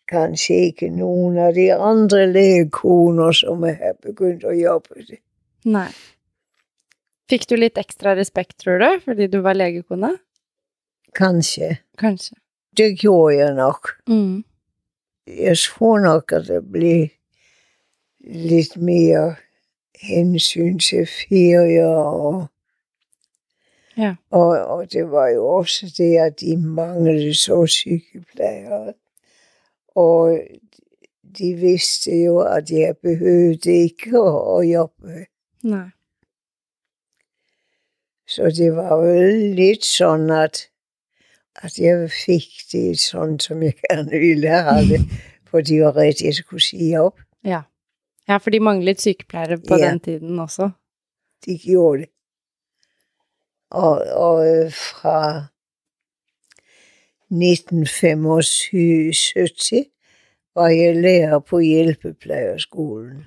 kanskje 0.10 0.56
ikke 0.70 0.90
nogen 0.90 1.38
af 1.38 1.54
de 1.54 1.74
andre 1.74 2.26
lægekoner, 2.32 3.32
som 3.32 3.64
havde 3.64 3.98
begyndt 4.02 4.44
at 4.44 4.58
jobbe 4.62 5.06
det. 5.08 5.20
Nei. 5.66 5.90
Fikk 7.30 7.48
du 7.50 7.56
litt 7.56 7.78
ekstra 7.80 8.16
respekt, 8.18 8.58
tror 8.60 8.82
du, 8.82 8.90
fordi 9.06 9.28
du 9.28 9.40
var 9.42 9.56
legekone? 9.56 10.12
Kanskje. 11.16 11.78
Kanskje. 11.98 12.38
Det 12.78 13.00
gjorde 13.00 13.38
jeg 13.38 13.54
nok. 13.54 13.90
Mm. 14.08 14.44
Jeg 15.28 15.58
tror 15.58 16.00
nok, 16.00 16.32
at 16.32 16.48
der 16.48 16.62
blev 16.62 17.08
lidt 18.28 18.78
mere 18.78 19.36
hensyn 20.02 20.80
til 20.80 21.08
ferier 21.08 21.96
og 21.96 22.48
Ja. 23.98 24.16
Og, 24.32 24.48
og 24.48 24.92
det 24.92 25.12
var 25.12 25.28
jo 25.28 25.48
også 25.48 25.94
det, 25.98 26.18
at 26.18 26.40
de 26.40 26.58
manglede 26.58 27.34
så 27.34 27.66
sygeplejer. 27.68 28.92
Og 29.96 30.40
de 31.38 31.54
vidste 31.56 32.12
jo, 32.12 32.40
at 32.40 32.70
jeg 32.72 32.98
behøvede 32.98 33.72
ikke 33.72 34.10
at, 34.20 34.70
jobbe. 34.72 35.26
Nei. 35.64 35.88
Så 38.28 38.44
det 38.58 38.76
var 38.76 38.96
vel 38.98 39.56
lidt 39.56 39.86
sådan, 39.86 40.30
at, 40.30 40.70
at 41.56 41.80
jeg 41.80 42.10
fik 42.26 42.48
det 42.72 43.00
sådan, 43.00 43.40
som 43.40 43.64
jeg 43.64 43.74
gerne 43.90 44.12
ville 44.12 44.48
have 44.48 44.82
det. 44.88 45.02
For 45.50 45.62
de 45.62 45.82
var 45.82 45.96
ret, 45.98 46.22
jeg 46.22 46.34
skulle 46.34 46.64
sige 46.64 47.02
op. 47.02 47.20
Ja. 47.46 47.62
Ja, 48.28 48.38
for 48.38 48.50
de 48.50 48.60
manglet 48.60 49.02
sykepleiere 49.02 49.58
på 49.68 49.76
Ja. 49.76 49.90
den 49.92 50.00
tiden 50.00 50.40
også. 50.40 50.70
De 51.46 51.58
gjorde 51.58 52.02
det. 52.02 52.10
Og, 53.74 54.02
og 54.28 54.48
øh, 54.48 54.72
fra 54.72 55.46
1975 57.32 59.74
var 60.56 60.68
jeg 60.68 60.96
lærer 60.96 61.40
på 61.40 61.60
hjælpeplejerskolen. 61.60 63.26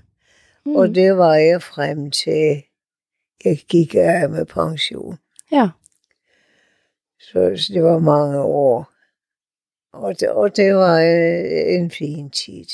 Mm. 0.67 0.77
Og 0.77 0.95
det 0.95 1.17
var 1.17 1.35
jeg 1.35 1.63
frem 1.63 2.11
til, 2.11 2.63
jeg 3.45 3.59
gik 3.69 3.95
af 3.95 4.31
med 4.31 4.47
pension. 4.47 5.19
Ja. 5.53 5.69
Så, 7.21 7.53
så 7.57 7.73
det 7.73 7.83
var 7.83 7.99
mange 7.99 8.41
år. 8.41 8.93
Og 9.93 10.21
det, 10.21 10.31
og 10.31 10.57
det 10.57 10.75
var 10.75 11.01
øh, 11.01 11.75
en 11.75 11.91
fin 11.91 12.31
tid. 12.31 12.67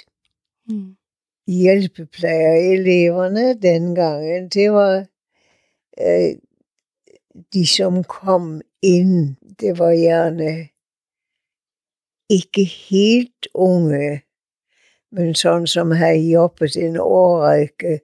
Mm. 0.69 0.97
Hjælpeplejereleverne 1.47 3.61
dengang, 3.61 4.55
det 4.55 4.73
var 4.73 5.07
øh, 6.01 6.35
de, 7.53 7.67
som 7.67 8.05
kom 8.05 8.61
ind, 8.83 9.37
det 9.61 9.79
var 9.79 9.93
gerne 9.93 10.69
ikke 12.31 12.65
helt 12.65 13.49
unge, 13.55 14.23
men 15.13 15.35
sådan 15.35 15.67
som 15.67 15.91
havde 15.91 16.31
jobbet 16.31 16.77
en 16.77 16.97
årrække 16.97 18.01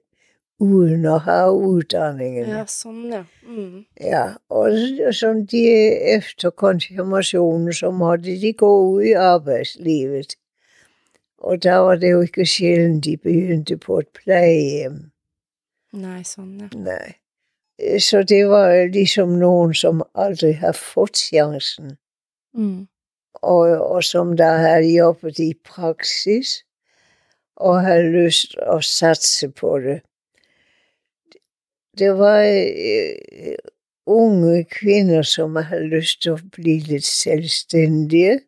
uden 0.59 1.05
at 1.05 1.21
have 1.21 1.53
uddanningen. 1.53 2.49
Ja, 2.49 2.65
sånn, 2.67 3.05
ja. 3.13 3.23
Mm. 3.47 3.85
Ja, 4.01 4.25
og 4.49 5.15
som 5.15 5.45
de 5.47 5.63
efter 6.17 6.49
konfirmationen, 6.49 7.73
så 7.73 7.91
måtte 7.91 8.35
de 8.41 8.53
gå 8.53 8.71
ud 8.89 9.03
i 9.03 9.13
arbejdslivet. 9.13 10.35
Og 11.37 11.63
der 11.63 11.75
var 11.75 11.95
det 11.95 12.11
jo 12.11 12.21
ikke 12.21 12.45
sjældent, 12.45 13.05
de 13.05 13.17
begyndte 13.17 13.77
på 13.77 13.99
et 13.99 14.07
plejehjem. 14.13 14.99
Nei, 15.93 16.21
sånn, 16.27 16.59
ja. 16.59 16.67
Nej. 16.75 17.15
Så 17.99 18.23
det 18.23 18.49
var 18.49 18.85
ligesom 18.85 19.29
nogen, 19.29 19.73
som 19.73 20.03
aldrig 20.15 20.57
har 20.57 20.71
fået 20.71 21.17
chancen, 21.17 21.97
Mm. 22.53 22.87
og, 23.33 23.59
og 23.91 24.03
som 24.03 24.37
der 24.37 24.57
havde 24.57 24.97
jobbet 24.97 25.39
i 25.39 25.53
praksis, 25.65 26.65
og 27.55 27.81
havde 27.81 28.03
lyst 28.11 28.55
at 28.61 28.83
satse 28.83 29.49
på 29.49 29.79
det. 29.79 30.01
Det 31.97 32.17
var 32.17 32.43
øh, 32.43 33.55
unge 34.05 34.63
kvinder, 34.63 35.21
som 35.21 35.55
havde 35.55 35.87
lyst 35.87 36.21
til 36.21 36.29
at 36.29 36.41
blive 36.51 36.79
lidt 36.79 37.05
selvstændige. 37.05 38.39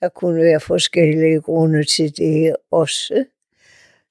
Der 0.00 0.08
kunne 0.08 0.42
være 0.42 0.60
forskellige 0.60 1.40
grunde 1.40 1.84
til 1.84 2.16
det 2.16 2.56
også. 2.70 3.24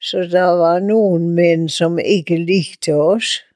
Så 0.01 0.17
der 0.17 0.41
var 0.43 0.79
nogle 0.79 1.29
mænd, 1.29 1.69
som 1.69 1.99
ikke 1.99 2.37
likte 2.37 2.93
os. 2.93 3.46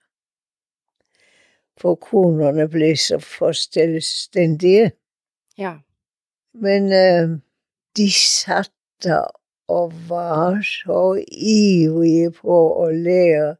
For 1.81 1.95
konerne 1.95 2.69
blev 2.69 2.95
så 2.95 3.19
for 3.19 3.51
selvstændige. 3.51 4.91
Ja. 5.57 5.73
Men 6.53 6.93
øh, 6.93 7.39
de 7.97 8.11
satte 8.11 8.71
der 9.03 9.23
og 9.67 9.93
var 10.09 10.61
så 10.61 11.23
ivrige 11.31 12.31
på 12.31 12.83
at 12.83 12.95
lære. 12.95 13.55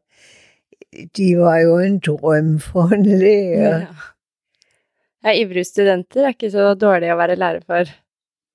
De 1.16 1.38
var 1.38 1.58
jo 1.58 1.78
en 1.78 1.98
drøm 1.98 2.58
for 2.60 2.94
en 2.94 3.06
lærer. 3.06 3.78
Ja. 3.78 3.86
ja, 5.24 5.32
ivrige 5.32 5.64
studenter 5.64 6.24
er 6.24 6.28
ikke 6.28 6.50
så 6.50 6.74
dårlig 6.74 7.12
å 7.12 7.16
være 7.16 7.36
lærer 7.36 7.64
for. 7.66 7.92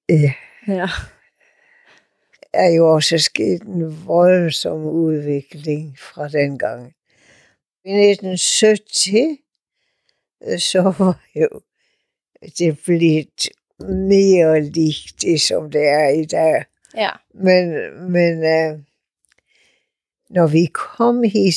Ja. 0.10 0.34
Ja. 0.68 0.90
er 2.54 2.70
jo 2.76 2.94
også 2.94 3.18
sket 3.18 3.62
en 3.62 3.90
voldsom 4.06 4.86
udvikling 4.86 5.98
fra 6.00 6.28
den 6.28 6.58
gang. 6.58 6.94
I 7.86 7.92
1970, 7.92 9.16
øh, 9.16 9.38
så 10.60 10.82
var 11.00 11.22
jo 11.36 11.62
det 12.58 12.80
blevet 12.86 13.50
mere 13.80 14.62
ligt 14.62 15.22
det, 15.22 15.42
som 15.42 15.72
det 15.72 15.88
er 15.88 16.10
i 16.10 16.26
dag. 16.26 16.66
Ja. 16.96 17.12
Men, 17.34 17.70
men 18.12 18.44
øh, 18.44 18.80
når 20.30 20.48
vi 20.48 20.66
kom 20.66 21.24
hit 21.24 21.56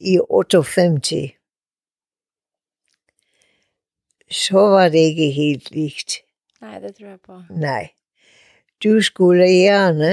i 0.00 0.20
58, 0.30 1.38
så 4.30 4.58
var 4.58 4.88
det 4.88 4.98
ikke 4.98 5.30
helt 5.30 5.70
ligt. 5.70 6.14
Nei, 6.60 6.80
det 6.80 6.96
tror 6.96 7.06
jeg 7.06 7.20
på. 7.26 7.42
Nej. 7.50 7.88
Du 8.84 9.02
skulle 9.02 9.46
gerne 9.48 10.10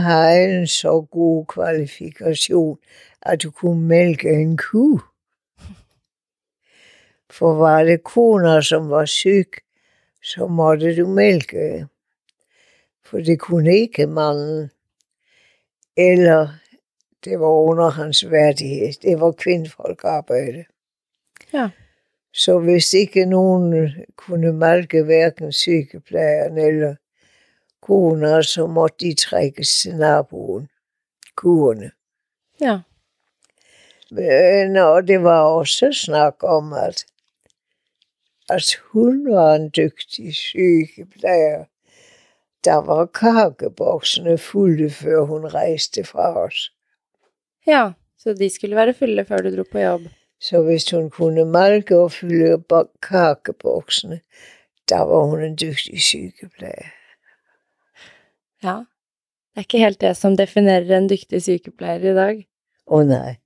have 0.00 0.58
en 0.58 0.66
så 0.66 1.06
god 1.10 1.46
kvalifikation, 1.46 2.78
at 3.22 3.42
du 3.42 3.50
kunne 3.50 3.88
mælke 3.88 4.28
en 4.28 4.56
ku. 4.56 5.00
For 7.34 7.54
var 7.54 7.84
det 7.84 8.04
koner, 8.04 8.60
som 8.60 8.90
var 8.90 9.04
syg, 9.10 9.50
så 10.22 10.46
måtte 10.46 10.96
du 10.96 11.06
mælke. 11.06 11.86
For 13.04 13.18
det 13.18 13.40
kunne 13.40 13.74
ikke 13.78 14.06
manden. 14.06 14.70
Eller 15.96 16.48
det 17.24 17.40
var 17.40 17.48
under 17.48 17.90
hans 17.90 18.30
værdighed. 18.30 18.92
Det 19.02 19.20
var 19.20 19.32
kvindfolkarbejde. 19.32 20.64
Ja. 21.52 21.70
Så 22.32 22.58
hvis 22.58 22.94
ikke 22.94 23.26
nogen 23.26 23.90
kunne 24.16 24.52
malke 24.52 25.02
hverken 25.02 25.52
sygeplejen 25.52 26.58
eller 26.58 26.94
koner, 27.80 28.42
så 28.42 28.66
måtte 28.66 28.96
de 29.06 29.14
trækkes 29.14 29.80
til 29.80 29.96
naboen. 29.96 30.68
Kuerne. 31.36 31.90
Ja. 32.60 32.80
Men, 34.10 34.76
og 34.76 35.08
det 35.08 35.22
var 35.22 35.40
også 35.40 35.92
snak 35.92 36.34
om, 36.42 36.72
at, 36.72 37.04
at 38.50 38.74
hun 38.92 39.24
var 39.32 39.54
en 39.54 39.68
dygtig 39.70 40.34
sygeplejer. 40.36 41.64
Der 42.64 42.80
var 42.86 43.06
kakeboksene 43.06 44.38
fulde, 44.38 44.90
før 44.90 45.24
hun 45.24 45.44
rejste 45.54 46.04
fra 46.04 46.44
os. 46.46 46.70
ja. 47.66 47.92
Så 48.24 48.32
de 48.32 48.46
skulle 48.50 48.76
være 48.76 48.94
fulle 48.96 49.24
før 49.28 49.36
du 49.44 49.50
dro 49.56 49.62
på 49.72 49.78
jobb. 49.78 50.02
Så 50.40 50.62
hvis 50.64 50.90
hun 50.90 51.10
kunne 51.10 51.44
malke 51.44 51.96
og 51.98 52.12
fylde 52.12 52.56
bo- 52.58 52.88
kakeboksene, 53.02 54.20
der 54.88 55.02
var 55.04 55.24
hun 55.28 55.42
en 55.44 55.56
dygtig 55.60 56.00
sygeplejer. 56.02 56.88
Ja. 58.62 58.76
Det 59.52 59.60
er 59.60 59.66
ikke 59.66 59.78
helt 59.84 60.00
det 60.00 60.16
som 60.16 60.36
definerer 60.36 60.96
en 60.96 61.08
dyktig 61.10 61.42
sykepleier 61.44 62.06
i 62.10 62.14
dag. 62.16 62.40
Å 62.88 63.02
nei. 63.06 63.36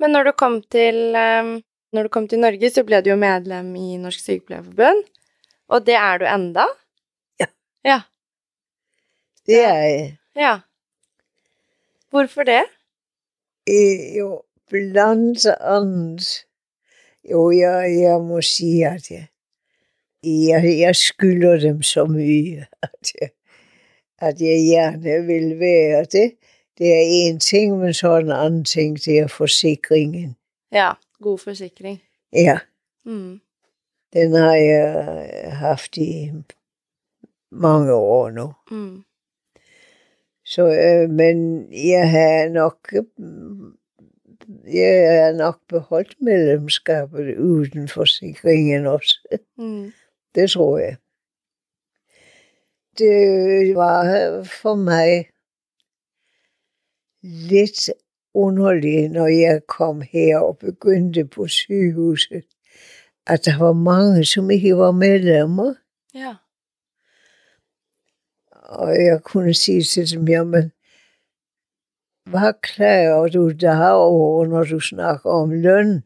Men 0.00 0.10
når 0.16 0.30
du 0.30 0.32
kom 0.40 0.56
til, 0.72 1.14
ehm, 1.14 1.60
når 1.96 2.06
du 2.06 2.12
kom 2.12 2.28
til 2.28 2.42
Norge, 2.42 2.70
så 2.70 2.84
ble 2.86 3.00
du 3.02 3.10
jo 3.14 3.16
medlem 3.20 3.72
i 3.80 3.96
Norsk 4.00 4.20
Sykepleierforbund. 4.24 5.04
Og 5.68 5.86
det 5.86 5.96
er 5.98 6.18
du 6.22 6.26
enda? 6.30 6.66
Ja. 7.40 7.46
Ja. 7.84 8.00
Det 9.46 9.60
er 9.64 9.78
jeg. 9.82 10.16
Ja. 10.36 10.54
Hvorfor 12.10 12.42
det? 12.46 12.64
Eh, 13.66 14.16
Jo, 14.16 14.42
blandt 14.70 15.46
andet. 15.60 16.44
Jo, 17.30 17.50
jeg, 17.50 17.96
jeg 18.00 18.20
må 18.20 18.40
sige, 18.42 18.86
at 18.86 19.10
jeg, 19.10 19.26
jeg, 20.24 20.78
jeg 20.78 20.96
skylder 20.96 21.56
dem 21.60 21.82
så 21.82 22.04
mye, 22.04 22.66
at 22.82 23.12
jeg, 23.20 23.30
at 24.18 24.40
jeg 24.40 24.66
gerne 24.70 25.26
vil 25.26 25.58
være 25.60 26.04
det. 26.04 26.36
Det 26.78 26.92
er 26.92 27.02
en 27.02 27.40
ting, 27.40 27.78
men 27.78 27.94
så 27.94 28.16
en 28.16 28.30
anden 28.30 28.64
ting, 28.64 28.96
det 29.04 29.18
er 29.18 29.26
forsikringen. 29.26 30.36
Ja. 30.72 30.92
God 31.22 31.38
forsikring. 31.38 32.02
Ja, 32.32 32.58
Mm. 33.04 33.40
den 34.12 34.32
har 34.34 34.54
jeg 34.54 35.52
haft 35.56 35.96
i 35.96 36.32
mange 37.50 37.92
år 37.94 38.30
nu. 38.30 38.52
Mm. 38.70 39.02
Så, 40.44 40.62
øh, 40.66 41.10
men 41.10 41.68
jeg 41.88 42.10
har 42.10 42.48
nok, 42.48 42.92
jeg 44.72 45.24
har 45.24 45.32
nok 45.32 45.60
beholdt 45.68 46.16
medlemskabet 46.20 47.38
uden 47.38 47.88
forsikringen 47.88 48.86
også. 48.86 49.38
Mm. 49.58 49.92
Det 50.34 50.50
tror 50.50 50.78
jeg. 50.78 50.96
Det 52.98 53.74
var 53.74 54.04
for 54.44 54.74
mig 54.74 55.28
lidt 57.22 57.90
underligt, 58.36 59.12
når 59.12 59.26
jeg 59.26 59.60
kom 59.68 60.00
her 60.00 60.38
og 60.38 60.58
begyndte 60.58 61.24
på 61.24 61.46
sygehuset, 61.46 62.44
at 63.26 63.44
der 63.44 63.58
var 63.58 63.72
mange, 63.72 64.24
som 64.24 64.50
ikke 64.50 64.76
var 64.76 64.90
medlemmer. 64.90 65.74
Ja. 66.14 66.34
Og 68.52 68.88
jeg 68.88 69.20
kunne 69.22 69.54
sige 69.54 69.82
til 69.82 70.10
dem, 70.10 70.28
jamen, 70.28 70.72
hvad 72.30 72.52
klager 72.62 73.28
du 73.28 73.50
derover, 73.50 74.46
når 74.46 74.64
du 74.64 74.80
snakker 74.80 75.30
om 75.30 75.50
løn? 75.50 76.02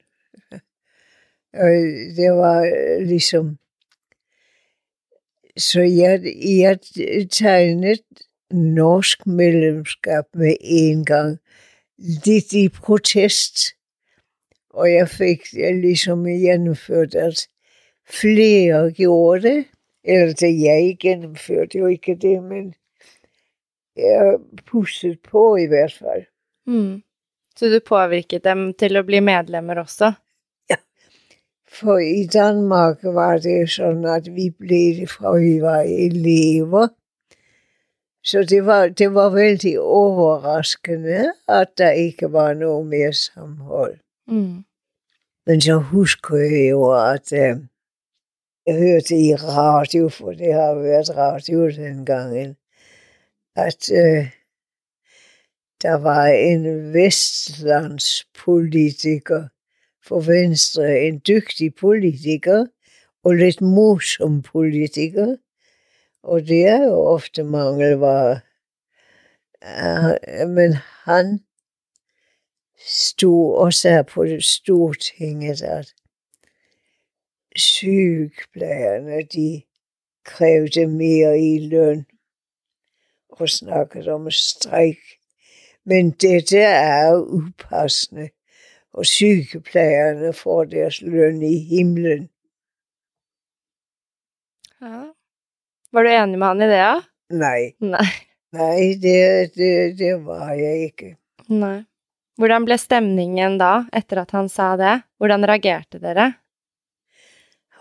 Og 1.62 1.71
det 2.16 2.33
var 2.33 2.61
øh, 2.61 3.07
ligesom, 3.07 3.59
så 5.57 5.81
jeg, 5.81 6.21
jeg 6.61 6.79
tegnede 7.31 8.03
norsk 8.51 9.27
medlemskab 9.27 10.25
med 10.35 10.57
en 10.61 11.05
gang, 11.05 11.38
lidt 12.00 12.52
i 12.52 12.68
protest. 12.68 13.74
Og 14.70 14.92
jeg 14.92 15.08
fik 15.08 15.50
det 15.52 15.76
ligesom 15.80 16.24
gennemført, 16.24 17.14
at 17.14 17.48
flere 18.08 18.92
gjorde 18.92 19.42
det. 19.48 19.64
Eller 20.04 20.32
det 20.32 20.60
jeg 20.62 20.96
gennemførte 21.00 21.78
jo 21.78 21.86
ikke 21.86 22.14
det, 22.14 22.42
men 22.42 22.74
jeg 23.96 24.38
pusset 24.66 25.18
på 25.30 25.56
i 25.56 25.66
hvert 25.66 25.92
fald. 25.92 26.24
Mm. 26.66 27.02
Så 27.56 27.68
du 27.68 27.80
påvirket 27.84 28.44
dem 28.44 28.70
til 28.74 28.96
å 28.96 29.04
bli 29.04 29.20
medlemmer 29.20 29.82
også? 29.82 30.14
For 31.70 31.98
i 32.02 32.26
Danmark 32.26 32.98
var 33.04 33.38
det 33.38 33.70
sådan, 33.70 34.04
at 34.04 34.26
vi 34.34 34.50
blev 34.50 35.06
fra 35.08 35.36
vi 35.38 35.60
var 35.62 35.86
elever. 35.86 36.88
Så 38.24 38.42
det 38.42 38.66
var, 38.66 38.88
det 38.88 39.14
var 39.14 39.28
vældig 39.28 39.80
overraskende, 39.80 41.33
at 41.48 41.68
der 41.78 41.90
ikke 41.90 42.33
var 42.33 42.54
noget 42.54 42.87
mere 42.87 43.12
sammenhold. 43.12 43.98
Mm. 44.28 44.64
Men 45.46 45.61
så 45.61 45.78
husker 45.78 46.37
jeg 46.37 46.70
jo, 46.70 47.11
at 47.12 47.33
øh, 47.33 47.56
jeg 48.66 48.78
hørte 48.78 49.16
i 49.16 49.35
radio, 49.35 50.09
for 50.09 50.33
det 50.33 50.54
har 50.54 50.74
været 50.74 51.16
radio 51.16 51.70
dengang, 51.70 52.56
at 53.56 53.92
øh, 53.92 54.30
der 55.83 55.94
var 55.94 56.26
en 56.26 56.94
vestlandspolitiker 56.94 59.48
for 60.06 60.20
Venstre, 60.20 61.00
en 61.00 61.22
dygtig 61.28 61.74
politiker, 61.74 62.66
og 63.24 63.35
lidt 63.35 63.61
morsom 63.61 64.42
politiker. 64.42 65.37
Og 66.22 66.40
det 66.40 66.66
er 66.66 66.85
jo 66.85 66.94
ofte 66.94 67.42
mangelvare. 67.42 68.40
Ah, 69.62 70.48
men 70.48 70.72
han 71.04 71.40
stod 72.87 73.56
også 73.56 73.88
her 73.88 74.02
på 74.02 74.24
det 74.24 74.44
stortinget, 74.44 75.62
at 75.62 75.94
sygeplejerne, 77.56 79.22
de 79.22 79.62
krævede 80.24 80.87
mere 80.87 81.40
i 81.40 81.68
løn 81.68 82.06
og 83.28 83.48
snakkede 83.48 84.11
om 84.11 84.30
stræk. 84.30 84.98
Men 85.85 86.11
dette 86.11 86.59
er 86.59 87.16
upassende, 87.16 88.28
og 88.92 89.06
sygeplejerne 89.06 90.33
får 90.33 90.64
deres 90.64 91.00
løn 91.00 91.42
i 91.42 91.59
himlen. 91.59 92.30
Ja. 94.80 95.10
Var 95.92 96.05
du 96.05 96.11
enig 96.11 96.38
med 96.38 96.48
han 96.48 96.62
i 96.62 96.68
det, 96.70 96.81
ja? 96.81 96.96
Nej, 97.31 97.62
Nei. 97.79 98.09
nej, 98.53 98.83
det, 99.03 99.55
det, 99.55 99.70
det 99.98 100.12
var 100.26 100.53
jeg 100.59 100.90
ikke. 100.90 101.14
Nei. 101.50 101.81
Hvordan 102.40 102.64
ble 102.64 102.76
stemningen 102.81 103.59
da, 103.61 103.72
etter 103.92 104.22
at 104.22 104.31
han 104.35 104.48
sa 104.48 104.72
det? 104.81 105.00
Hvordan 105.20 105.44
reagerte 105.50 106.00
dere? 106.03 106.31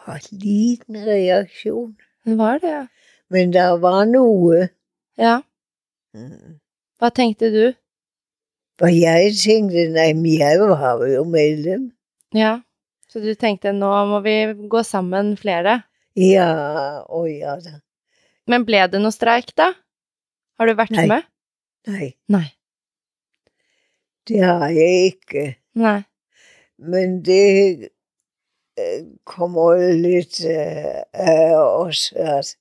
Og 0.10 0.26
liten 0.34 0.98
reaktion. 1.06 1.94
Det 2.26 2.38
var 2.38 2.60
det, 2.60 2.72
ja. 2.74 2.86
Men 3.30 3.54
der 3.54 3.78
var 3.78 4.06
noget. 4.10 4.74
Ja. 5.18 5.40
Mm. 6.18 6.58
Hva 7.00 7.12
tenkte 7.14 7.52
du? 7.54 7.66
Og 8.82 8.90
jeg 8.96 9.36
tænkte, 9.38 9.86
nej, 9.94 10.14
men 10.14 10.40
jeg 10.40 10.60
var 10.60 11.06
jo 11.06 11.24
medlem. 11.24 11.92
Ja. 12.34 12.60
Så 13.10 13.22
du 13.22 13.34
tenkte 13.34 13.72
nå 13.74 13.90
må 14.06 14.20
vi 14.26 14.36
gå 14.70 14.84
sammen 14.86 15.36
flere? 15.38 15.82
Ja, 16.18 16.50
og 17.10 17.30
ja 17.30 17.56
da. 17.64 17.80
Men 18.50 18.66
ble 18.66 18.82
det 18.90 19.02
noe 19.02 19.14
streik, 19.14 19.54
da? 19.58 19.72
Har 20.58 20.68
du 20.68 20.76
vært 20.76 20.96
Nei. 20.96 21.06
med? 21.08 21.28
Nej, 21.88 22.08
Nei. 22.34 22.46
det 24.28 24.42
har 24.44 24.70
jeg 24.74 25.06
ikke. 25.14 25.44
Nei. 25.80 26.02
Men 26.80 27.22
det 27.26 27.90
kommer 29.26 29.94
lidt 29.94 30.46
øh, 30.46 31.04
af 31.14 31.56
også, 31.56 32.16
at 32.16 32.58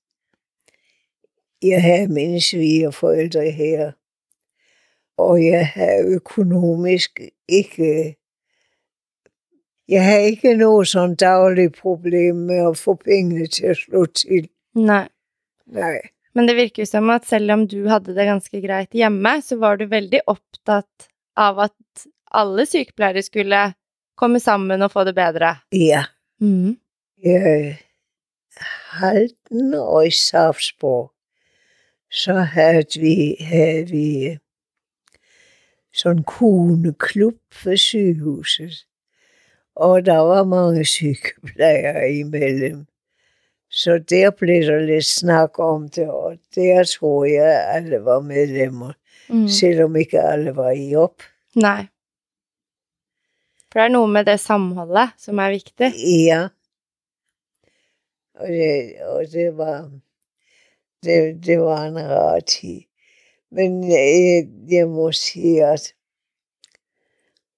jeg 1.63 1.83
har 1.83 2.09
mine 2.09 2.41
svigerforældre 2.41 3.51
her, 3.51 3.93
og 5.17 5.45
jeg 5.45 5.69
har 5.69 6.05
økonomisk 6.07 7.21
ikke, 7.49 8.17
jeg 9.89 10.05
har 10.05 10.19
ikke 10.19 10.57
noget 10.57 10.89
sådan 10.89 11.17
dagligt 11.17 11.77
problem 11.77 12.37
med 12.37 12.69
at 12.71 12.77
få 12.77 12.95
pengene 12.95 13.47
til 13.47 13.67
at 13.67 13.77
slå 13.77 14.07
til. 14.07 14.49
Nei. 15.75 15.99
Men 16.37 16.47
det 16.49 16.57
virker 16.59 16.85
jo 16.85 16.89
som 16.89 17.11
at 17.11 17.27
selv 17.27 17.51
om 17.55 17.65
du 17.69 17.81
hadde 17.91 18.15
det 18.15 18.29
ganske 18.29 18.61
greit 18.63 18.95
hjemme, 18.95 19.39
så 19.43 19.59
var 19.59 19.79
du 19.81 19.89
veldig 19.91 20.21
opptatt 20.31 21.09
av 21.39 21.59
at 21.69 22.07
alle 22.35 22.67
sykepleiere 22.69 23.25
skulle 23.25 23.63
komme 24.19 24.41
sammen 24.43 24.83
og 24.85 24.93
få 24.93 25.05
det 25.09 25.17
bedre. 25.19 25.59
ja, 25.73 26.05
Mm. 26.41 26.79
jeg 27.25 27.79
Halten 28.91 29.75
og 29.75 30.07
i 30.07 30.11
Sarpsborg, 30.11 31.13
så 32.11 32.33
havde 32.33 33.01
vi, 33.01 33.37
havde 33.41 33.89
vi 33.91 34.39
sådan 35.95 36.19
en 36.19 36.25
koneklub 36.25 37.39
for 37.53 37.77
sygehuset. 37.77 38.87
Og 39.77 40.07
der 40.07 40.19
var 40.19 40.45
mange 40.45 40.85
sygeplejersker 40.85 42.05
imellem. 42.05 42.87
Så 43.79 43.99
der 44.11 44.31
blev 44.35 44.65
der 44.67 44.81
lidt 44.83 45.07
snak 45.07 45.59
om 45.63 45.89
det, 45.89 46.09
og 46.11 46.39
der 46.55 46.85
tror 46.85 47.25
jeg, 47.25 47.53
at 47.55 47.77
alle 47.77 48.05
var 48.05 48.21
medlemmer, 48.21 48.93
Mm. 49.29 49.49
selvom 49.49 49.97
ikke 49.97 50.21
alle 50.21 50.57
var 50.57 50.71
i 50.71 50.89
jobb. 50.91 51.23
Nei. 51.55 51.85
For 53.69 53.79
det 53.81 53.85
er 53.85 53.93
noe 53.93 54.09
med 54.09 54.25
det 54.25 54.39
samholdet 54.41 55.11
som 55.21 55.39
er 55.39 55.51
viktig. 55.53 55.91
Ja. 56.27 56.49
Og 58.41 58.49
det, 58.49 59.03
og 59.05 59.27
det 59.33 59.57
var 59.57 59.91
det, 61.05 61.19
det 61.47 61.59
var 61.61 61.85
en 61.87 61.99
rar 62.01 62.41
tid. 62.41 62.81
Men 63.51 63.85
jeg, 63.91 64.49
jeg 64.71 64.89
må 64.89 65.13
sige, 65.13 65.65
at 65.67 65.93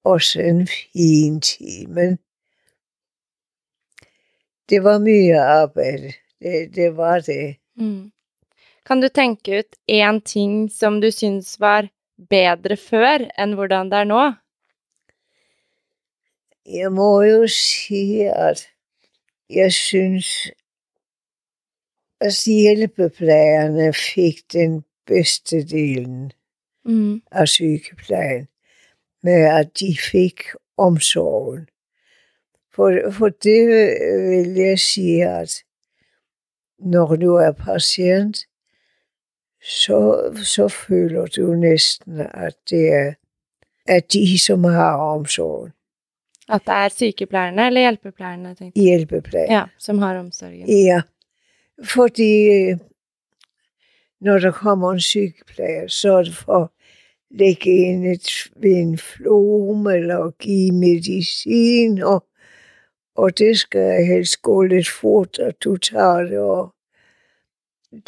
også 0.05 0.41
en 0.41 0.67
fin 0.67 1.41
tid, 1.41 1.87
men 1.87 2.19
det 4.71 4.85
var 4.85 4.99
mye 4.99 5.41
arbejde. 5.41 6.13
Det, 6.43 6.75
det 6.75 6.97
var 6.97 7.21
det. 7.21 7.57
Mm. 7.77 8.13
Kan 8.87 9.01
du 9.01 9.09
tenke 9.09 9.59
ut 9.59 9.77
én 9.91 10.21
ting 10.25 10.71
som 10.73 11.01
du 11.01 11.11
syns 11.11 11.61
var 11.61 11.89
bedre 12.31 12.77
før 12.77 13.27
enn 13.39 13.55
hvordan 13.55 13.91
det 13.91 13.99
er 13.99 14.05
nå? 14.05 14.33
Jeg 16.67 16.93
må 16.93 17.23
jo 17.23 17.47
sige, 17.49 18.31
at 18.33 18.69
jeg 19.51 19.73
synes, 19.73 20.51
at 22.21 22.45
hjælpeplejerne 22.47 23.93
fik 23.93 24.53
den 24.53 24.85
bedste 25.07 25.65
delen 25.65 26.33
Mm. 26.85 27.23
af 27.33 27.49
sygeplejen, 27.49 28.49
med 29.23 29.43
at 29.59 29.81
de 29.81 29.97
fik 30.13 30.41
omsorgen. 30.77 31.69
For, 32.75 33.11
for 33.11 33.29
det 33.29 33.69
vil 34.31 34.55
jeg 34.55 34.79
sige, 34.79 35.29
at 35.29 35.65
når 36.79 37.17
du 37.17 37.35
er 37.35 37.53
patient, 37.53 38.39
så, 39.63 40.31
så 40.45 40.69
føler 40.69 41.27
du 41.27 41.55
næsten, 41.55 42.21
at 42.21 42.57
det 42.71 42.93
er 42.93 43.13
at 43.87 44.13
de, 44.13 44.39
som 44.39 44.65
har 44.65 44.97
omsorgen, 44.97 45.73
At 46.49 46.61
det 46.67 46.75
er 46.75 46.89
sykepleierne 46.89 47.67
eller 47.67 47.81
hjelpepleierne 47.81 48.55
tenkte 48.55 48.81
hjælpeplejen. 48.81 49.51
Ja, 49.51 49.65
som 49.79 49.99
har 49.99 50.19
omsorgen. 50.19 50.69
Ja, 50.69 51.03
fordi 51.85 52.45
øh, 52.47 52.79
når 54.21 54.39
der 54.39 54.51
kommer 54.51 54.93
en 54.93 55.01
sykeplejer, 55.01 55.87
så 55.87 56.13
er 56.13 56.23
det 56.23 56.35
for 56.35 56.63
at 56.63 56.69
lægge 57.31 57.71
ind 57.71 58.07
et, 58.07 58.29
ved 58.57 58.71
en 58.71 58.99
flom 58.99 59.87
eller 59.87 60.31
give 60.31 60.73
medicin, 60.73 62.03
og, 62.03 62.25
og 63.17 63.39
det 63.39 63.59
skal 63.59 64.05
helst 64.05 64.43
gå 64.43 64.63
lidt 64.63 64.89
fort, 64.89 65.39
at 65.39 65.65
du 65.65 65.77
tager 65.77 66.21
det, 66.21 66.39
og 66.39 66.75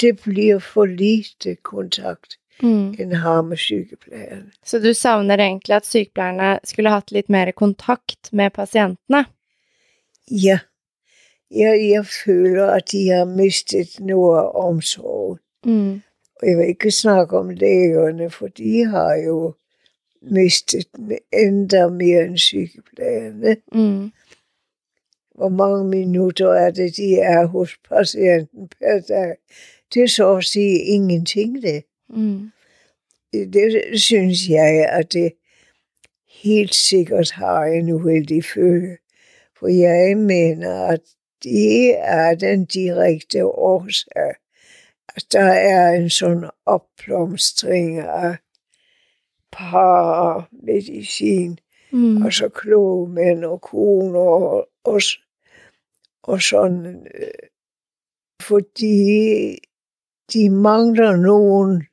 det 0.00 0.20
bliver 0.22 0.58
for 0.58 0.84
lite 0.84 1.54
kontakt, 1.54 2.38
Mm. 2.62 2.94
en 2.98 3.12
har 3.12 3.42
med 3.42 3.56
sygeplejerne. 3.56 4.50
Så 4.64 4.78
du 4.78 4.92
savner 4.94 5.34
egentlig 5.34 5.76
at 5.76 5.86
sykepleierne 5.86 6.58
skulle 6.64 6.90
hatt 6.90 7.12
litt 7.12 7.28
mer 7.28 7.50
kontakt 7.50 8.32
med 8.32 8.50
pasientene? 8.50 9.24
Ja, 10.30 10.58
jeg, 11.50 11.88
jeg 11.90 12.06
føler, 12.24 12.66
at 12.66 12.92
de 12.92 13.08
har 13.08 13.24
mistet 13.24 14.00
noget 14.00 14.38
af 14.38 14.50
omsorg. 14.54 15.38
Mm. 15.64 16.02
Og 16.42 16.48
jeg 16.48 16.58
vil 16.58 16.66
ikke 16.68 16.90
snakke 16.90 17.38
om 17.38 17.50
lægerne, 17.50 18.30
for 18.30 18.46
de 18.46 18.84
har 18.84 19.14
jo 19.14 19.54
mistet 20.22 20.86
den 20.96 21.18
endda 21.32 21.88
mere 21.88 22.24
end 22.24 22.38
sygeplejernes. 22.38 23.58
Mm. 23.72 24.12
Hvor 25.34 25.48
mange 25.48 25.84
minutter 25.84 26.52
er 26.52 26.70
det, 26.70 26.96
de 26.96 27.14
er 27.14 27.46
hos 27.46 27.78
patienten 27.88 28.68
per 28.68 29.00
dag? 29.08 29.34
Det 29.94 30.02
er 30.02 30.08
så 30.08 30.36
at 30.36 30.44
sige 30.44 30.78
ingenting, 30.78 31.62
det. 31.62 31.84
Mm. 32.08 32.50
Det 33.32 34.00
synes 34.00 34.48
jeg, 34.48 34.88
at 34.92 35.12
det 35.12 35.32
helt 36.42 36.74
sikkert 36.74 37.30
har 37.30 37.64
en 37.64 37.90
uheldig 37.90 38.44
følge. 38.44 38.96
For 39.58 39.68
jeg 39.68 40.16
mener, 40.16 40.86
at 40.86 41.00
det 41.42 41.98
er 41.98 42.34
den 42.34 42.64
direkte 42.64 43.46
årsag. 43.46 44.34
At 45.16 45.24
der 45.32 45.52
er 45.52 45.92
en 45.92 46.10
sådan 46.10 46.50
opblomstring 46.66 47.98
af 47.98 48.36
paramedicin, 49.52 51.58
Mm. 51.94 52.24
altså 52.24 52.48
kloge 52.48 53.08
mænd 53.08 53.44
og 53.44 53.60
koner 53.60 54.20
og, 54.20 54.68
og, 54.84 55.00
og 56.22 56.42
sådan, 56.42 57.06
øh, 57.14 57.48
fordi 58.42 59.58
de 60.32 60.50
mangler 60.50 61.16
nogen 61.16 61.86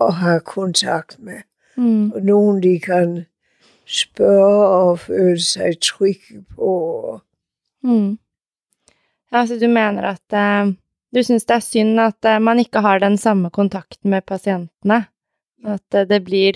at 0.00 0.14
have 0.14 0.40
kontakt 0.40 1.18
med, 1.18 1.40
Mm. 1.76 2.12
og 2.12 2.22
nogen 2.22 2.62
de 2.62 2.80
kan 2.80 3.26
spørge 3.86 4.66
og 4.66 4.98
føle 4.98 5.40
sig 5.40 5.80
trygge 5.80 6.44
på. 6.54 7.20
Mm. 7.82 8.18
Ja, 9.32 9.46
så 9.46 9.58
du 9.58 9.68
mener 9.68 10.02
at 10.02 10.32
eh, 10.32 10.74
du 11.14 11.22
syns 11.22 11.44
det 11.44 11.54
er 11.54 11.60
synd 11.60 12.00
at 12.00 12.24
eh, 12.24 12.42
man 12.42 12.58
ikke 12.58 12.78
har 12.78 12.98
den 12.98 13.16
samme 13.16 13.50
kontakten 13.50 14.10
med 14.10 14.22
pasientene? 14.22 15.04
At 15.64 15.94
eh, 15.94 16.08
det 16.08 16.24
blir 16.24 16.52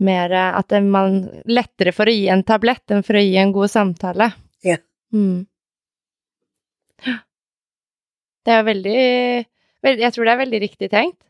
mer 0.00 0.32
eh, 0.32 0.56
At 0.58 0.70
man 0.84 1.18
lettere 1.46 1.92
for 1.92 2.06
å 2.06 2.14
gi 2.14 2.28
en 2.32 2.42
tablett 2.46 2.90
enn 2.94 3.02
for 3.06 3.18
å 3.18 3.22
gi 3.24 3.36
en 3.40 3.52
god 3.52 3.70
samtale? 3.72 4.30
Ja. 4.64 4.76
Mm. 5.12 5.46
Det 8.44 8.54
er 8.54 8.62
veldig, 8.64 8.98
Jeg 9.84 10.12
tror 10.14 10.24
det 10.24 10.32
er 10.34 10.42
veldig 10.42 10.60
riktig 10.62 10.90
tenkt. 10.92 11.20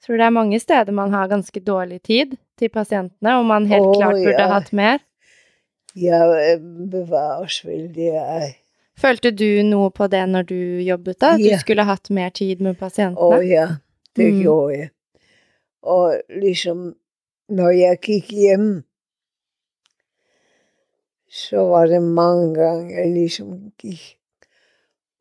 Jeg 0.00 0.06
tror 0.06 0.16
det 0.20 0.26
er 0.26 0.32
mange 0.36 0.60
steder 0.62 0.92
man 0.96 1.12
har 1.12 1.28
ganske 1.28 1.60
dårlig 1.60 1.98
tid 2.06 2.36
til 2.56 2.70
pasientene, 2.72 3.34
og 3.36 3.44
man 3.48 3.66
helt 3.68 3.84
Å, 3.84 3.96
klart 3.98 4.16
burde 4.22 4.38
ja. 4.46 4.48
hatt 4.54 4.70
mer. 4.72 5.02
Jeg 5.98 6.14
øh, 6.22 6.62
bevares 6.92 7.58
vel 7.66 7.88
det 7.92 8.14
er. 8.16 8.46
Følte 9.00 9.32
du 9.34 9.62
noe 9.66 9.90
på 9.92 10.06
det 10.12 10.22
når 10.28 10.46
du 10.48 10.56
jobbet 10.86 11.18
da? 11.20 11.34
At 11.34 11.40
Ja. 11.44 11.56
du 11.56 11.60
skulle 11.64 11.84
hatt 11.88 12.08
mer 12.10 12.30
tid 12.30 12.60
med 12.64 12.76
Å 12.76 12.80
pasientene? 12.80 13.42
ja, 13.48 13.66
det 14.16 14.30
Mm. 14.32 14.40
gjorde 14.44 14.76
jeg. 14.78 14.90
Og 15.82 16.20
liksom, 16.30 16.94
når 17.50 17.70
jeg 17.70 17.98
gik 18.02 18.30
hjem, 18.30 18.82
så 21.28 21.56
var 21.56 21.86
det 21.86 22.02
mange 22.02 22.54
gange, 22.54 22.96
jeg 22.96 23.10
ligesom 23.12 23.70
gik. 23.78 24.16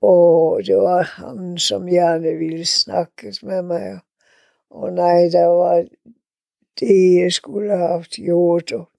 Og 0.02 0.62
det 0.66 0.78
var 0.78 1.02
ham, 1.02 1.58
som 1.58 1.88
gerne 1.88 2.38
ville 2.38 2.66
snakke 2.66 3.34
med 3.44 3.62
mig. 3.62 4.00
Og 4.70 4.94
nej, 4.94 5.30
der 5.32 5.46
var 5.46 5.86
det, 6.80 7.22
jeg 7.22 7.34
skulle 7.34 7.78
have 7.78 7.88
haft 7.88 8.12
gjort. 8.12 8.72
Og 8.72 8.90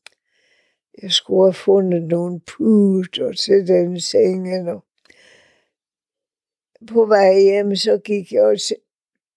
jeg 1.03 1.11
skulle 1.11 1.47
have 1.47 1.55
fundet 1.55 2.03
nogle 2.03 2.41
puder 2.41 3.33
til 3.33 3.69
den 3.69 4.01
sengen. 4.01 4.69
Og 4.69 4.85
på 6.89 7.07
vej 7.07 7.41
hjem, 7.41 7.77
så 7.77 7.99
gik 7.99 8.33
jeg 8.33 8.43
og 8.43 8.57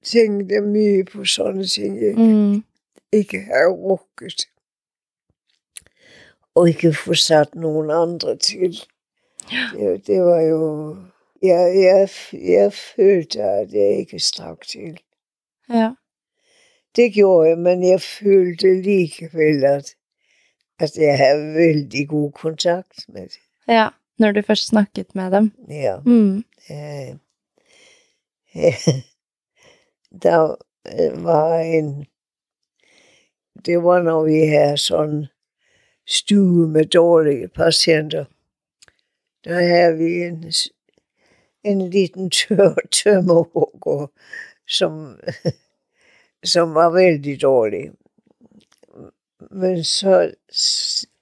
tænkte 0.04 0.62
mye 0.62 1.04
på 1.04 1.26
sådan 1.26 1.64
ting, 1.64 2.02
jeg 2.02 2.16
Mm 2.18 2.64
ikke 3.13 3.39
har 3.39 3.69
rukket. 3.71 4.47
Og 6.56 6.69
ikke 6.69 6.93
få 6.93 7.13
sat 7.13 7.56
nogen 7.56 7.91
andre 7.91 8.38
til. 8.38 8.80
Det, 9.73 10.08
det 10.08 10.21
var 10.21 10.41
jo... 10.41 10.95
Jeg, 11.41 11.76
jeg, 11.76 12.10
jeg 12.34 12.73
følte, 12.73 13.43
at 13.43 13.73
jeg 13.73 13.97
ikke 13.97 14.19
strak 14.19 14.62
til. 14.62 14.99
Ja. 15.69 15.91
Det 16.95 17.13
gjorde 17.13 17.49
jeg, 17.49 17.58
men 17.58 17.84
jeg 17.84 18.02
følte 18.02 18.82
likevel, 18.82 19.63
at, 19.65 19.95
at 20.80 20.97
jeg 20.97 21.17
havde 21.17 21.54
vældig 21.54 22.10
god 22.10 22.32
kontakt 22.32 23.06
med 23.10 23.21
det. 23.21 23.39
ja. 23.67 23.89
Når 24.17 24.32
du 24.32 24.41
først 24.41 24.67
snakket 24.67 25.15
med 25.15 25.32
dem. 25.32 25.52
Ja. 25.69 25.99
Mm. 26.06 26.38
Øh, 26.71 27.15
der 30.23 30.56
øh, 30.88 31.23
var 31.23 31.60
en, 31.60 32.06
det 33.65 33.84
var 33.84 34.02
når 34.02 34.23
vi 34.23 34.47
havde 34.47 34.78
sådan 34.78 35.26
stue 36.08 36.67
med 36.67 36.86
dårlige 36.86 37.47
patienter. 37.47 38.26
Der 39.43 39.54
havde 39.54 39.97
vi 39.97 40.23
en, 40.23 40.54
en 41.63 41.89
liten 41.89 42.30
tør, 42.30 42.76
tømmerhugger, 42.91 44.08
som, 44.67 45.19
som 46.54 46.73
var 46.73 46.89
vældig 46.89 47.41
dårlig. 47.41 47.91
Men 49.52 49.84
så 49.84 50.34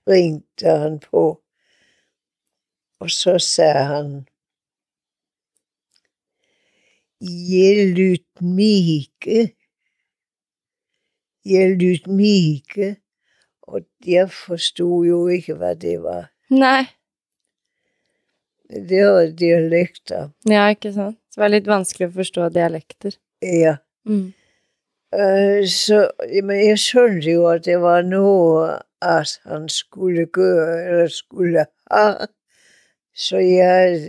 ringte 0.08 0.67
han 0.67 0.99
på, 0.99 1.41
og 2.99 3.10
så 3.10 3.39
sagde 3.39 3.84
han, 3.84 4.27
jeg 7.21 7.88
lyt 7.88 8.41
mike. 8.41 9.56
Jeg 11.45 11.77
lyt 11.77 12.08
mike. 12.08 12.95
Og 13.62 13.82
jeg 14.06 14.32
forstod 14.32 15.06
jo 15.06 15.27
ikke, 15.27 15.54
hvad 15.54 15.75
det 15.75 16.01
var. 16.04 16.32
Nei. 16.49 16.84
Det 18.69 19.06
var 19.06 19.32
dialekter. 19.39 20.30
Ja, 20.49 20.67
ikke 20.69 20.93
sant? 20.93 21.17
Det 21.32 21.39
var 21.41 21.51
litt 21.51 21.67
vanskelig 21.67 22.10
å 22.10 22.15
forstå 22.15 22.49
dialekter. 22.56 23.15
Ja. 23.43 23.77
Mm. 24.08 24.34
Øh, 25.15 25.67
så 25.67 26.10
men 26.43 26.58
jeg 26.65 26.80
skjønte 26.80 27.32
jo, 27.32 27.47
at 27.51 27.65
det 27.65 27.80
var 27.82 28.04
noe 28.08 28.80
at 29.01 29.39
han 29.43 29.69
skulle 29.69 30.25
gøre, 30.25 30.86
eller 30.88 31.08
skulle 31.08 31.65
ha. 31.91 32.25
Så 33.15 33.38
jeg 33.38 33.99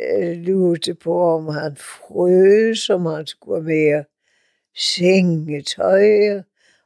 øh, 0.00 0.32
lurte 0.46 0.94
på, 0.94 1.20
om 1.20 1.48
han 1.48 1.76
frøs, 1.76 2.90
om 2.90 3.06
han 3.06 3.26
skulle 3.26 3.60
have 3.60 3.68
mere 3.68 4.04
sengetøj, 4.76 6.42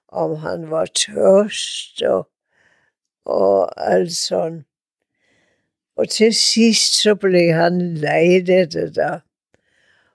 om 0.08 0.36
han 0.36 0.70
var 0.70 0.86
tørst, 0.86 2.02
og, 2.02 2.28
og 3.24 3.90
alt 3.92 4.12
sådan. 4.12 4.64
Og 5.96 6.08
til 6.08 6.34
sidst, 6.34 7.02
så 7.02 7.14
blev 7.14 7.52
han 7.52 7.94
lejet 7.94 8.46
det 8.46 8.94
der. 8.94 9.18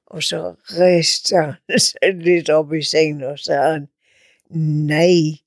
Og 0.06 0.24
så 0.24 0.56
riste 0.70 1.36
han 1.36 1.80
sig 1.80 2.14
lidt 2.14 2.50
op 2.50 2.74
i 2.74 2.84
sengen 2.84 3.24
og 3.24 3.40
sagde 3.40 3.72
han, 3.72 3.88
nej, 4.88 5.38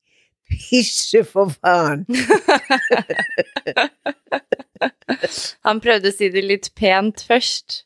pisse 0.48 1.24
for 1.24 1.48
faren. 1.48 2.06
Han 5.66 5.80
prøvde 5.84 6.10
å 6.10 6.14
si 6.14 6.28
det 6.32 6.44
litt 6.44 6.70
pent 6.78 7.24
først. 7.28 7.84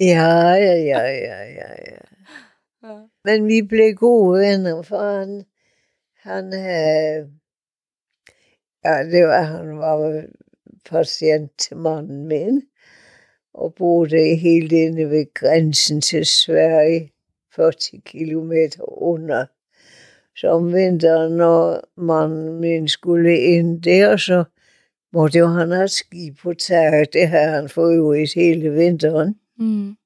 Ja, 0.00 0.54
ja, 0.58 0.74
ja, 0.74 1.00
ja, 1.06 1.38
ja, 1.46 1.70
ja. 1.78 2.13
Men 3.24 3.46
vi 3.46 3.62
blev 3.62 3.94
gode 3.94 4.40
venner, 4.40 4.82
for 4.82 5.18
han, 5.18 5.44
han 6.16 6.52
havde, 6.52 7.30
ja, 8.84 9.04
det 9.04 9.24
var, 9.26 9.42
han 9.42 9.78
var 9.78 10.24
patient 10.90 11.52
til 11.58 11.76
manden 11.76 12.26
min, 12.26 12.62
og 13.54 13.74
boede 13.74 14.36
helt 14.36 14.72
inde 14.72 15.10
ved 15.10 15.34
grænsen 15.34 16.00
til 16.00 16.26
Sverige, 16.26 17.12
40 17.56 17.72
kilometer 18.04 19.02
under. 19.02 19.46
Så 20.36 20.48
om 20.48 20.72
vinteren, 20.72 21.36
når 21.36 21.80
manden 22.00 22.60
min 22.60 22.88
skulle 22.88 23.38
ind 23.38 23.82
der, 23.82 24.16
så 24.16 24.44
måtte 25.12 25.38
jo 25.38 25.46
han 25.46 25.70
have 25.70 25.88
ski 25.88 26.30
på 26.42 26.54
taget. 26.54 27.12
Det 27.12 27.28
havde 27.28 27.50
han 27.50 27.68
for 27.68 27.86
øvrigt 27.86 28.34
hele 28.34 28.70
vinteren. 28.70 29.34
Mm. 29.58 29.96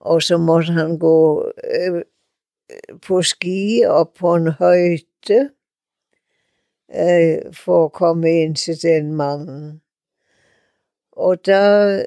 Og 0.00 0.22
så 0.22 0.36
måtte 0.36 0.72
han 0.72 0.98
gå 0.98 1.52
øh, 1.64 2.02
på 3.06 3.22
ski 3.22 3.82
op 3.86 4.14
på 4.14 4.34
en 4.34 4.48
højde 4.48 5.50
øh, 6.94 7.54
for 7.54 7.84
at 7.84 7.92
komme 7.92 8.42
ind 8.42 8.56
til 8.56 8.82
den 8.82 9.12
mand. 9.12 9.80
Og 11.12 11.46
der 11.46 11.98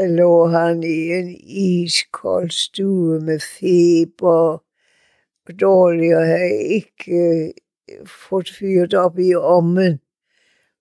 øh, 0.00 0.10
lå 0.10 0.46
han 0.46 0.82
i 0.82 1.12
en 1.12 1.36
iskold 1.42 2.50
stue 2.50 3.20
med 3.20 3.40
feber, 3.40 4.62
og 5.46 5.60
dårlig 5.60 6.16
og 6.16 6.26
havde 6.26 6.62
ikke 6.62 7.12
øh, 7.12 8.06
fået 8.06 8.50
fyret 8.58 8.94
op 8.94 9.18
i 9.18 9.34
ommen. 9.34 10.00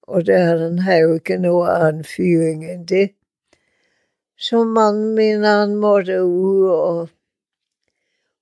Og 0.02 0.26
der 0.26 0.38
havde 0.38 0.82
han 0.82 1.02
jo 1.02 1.14
ikke 1.14 1.38
noget 1.38 1.88
anden 1.88 2.04
fyring 2.04 2.72
end 2.72 2.88
det. 2.88 3.12
Så 4.42 4.64
manden 4.64 5.16
min, 5.16 5.44
han 5.44 5.76
måtte 5.76 6.24
ud 6.24 6.70
og 6.70 7.10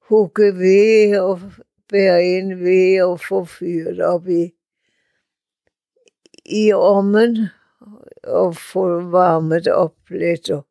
hugge 0.10 0.54
ved 0.56 1.20
og 1.20 1.40
bære 1.90 2.24
ind 2.24 2.54
ved 2.54 3.02
og 3.02 3.20
få 3.20 3.46
fyret 3.46 4.02
op 4.02 4.28
i, 4.28 4.54
i 6.46 6.74
ommen 6.74 7.50
og 8.24 8.56
få 8.56 9.02
varmet 9.02 9.68
op 9.68 9.96
lidt 10.10 10.50
og 10.50 10.66